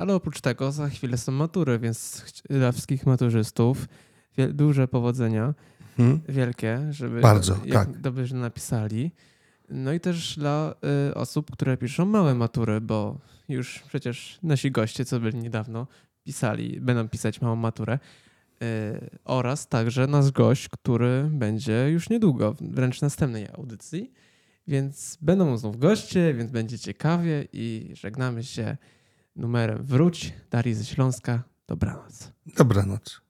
ale 0.00 0.14
oprócz 0.14 0.40
tego 0.40 0.72
za 0.72 0.88
chwilę 0.88 1.18
są 1.18 1.32
matury, 1.32 1.78
więc 1.78 2.24
dla 2.50 2.72
wszystkich 2.72 3.06
maturzystów 3.06 3.88
duże 4.52 4.88
powodzenia. 4.88 5.54
Mhm. 5.98 6.20
wielkie, 6.28 6.80
żeby 6.90 7.20
Bardzo, 7.20 7.56
jak 7.64 7.86
tak. 7.86 8.00
dobrze 8.00 8.36
napisali. 8.36 9.10
No 9.68 9.92
i 9.92 10.00
też 10.00 10.38
dla 10.38 10.74
y, 11.10 11.14
osób, 11.14 11.50
które 11.50 11.76
piszą 11.76 12.04
małe 12.04 12.34
matury, 12.34 12.80
bo 12.80 13.18
już 13.48 13.78
przecież 13.88 14.38
nasi 14.42 14.70
goście, 14.70 15.04
co 15.04 15.20
byli 15.20 15.38
niedawno, 15.38 15.86
pisali, 16.24 16.80
będą 16.80 17.08
pisać 17.08 17.40
małą 17.40 17.56
maturę. 17.56 17.98
Y, 18.62 19.18
oraz 19.24 19.68
także 19.68 20.06
nasz 20.06 20.30
gość, 20.30 20.68
który 20.68 21.28
będzie 21.32 21.88
już 21.90 22.10
niedługo, 22.10 22.56
wręcz 22.60 22.98
w 22.98 23.02
następnej 23.02 23.48
audycji. 23.48 24.12
Więc 24.66 25.18
będą 25.20 25.56
znów 25.56 25.78
goście, 25.78 26.34
więc 26.34 26.50
będzie 26.50 26.78
ciekawie 26.78 27.48
i 27.52 27.90
żegnamy 27.92 28.44
się 28.44 28.76
numerem 29.36 29.82
Wróć, 29.82 30.34
Darii 30.50 30.74
ze 30.74 30.84
Śląska. 30.84 31.42
Dobranoc. 31.68 32.32
Dobranoc. 32.56 33.20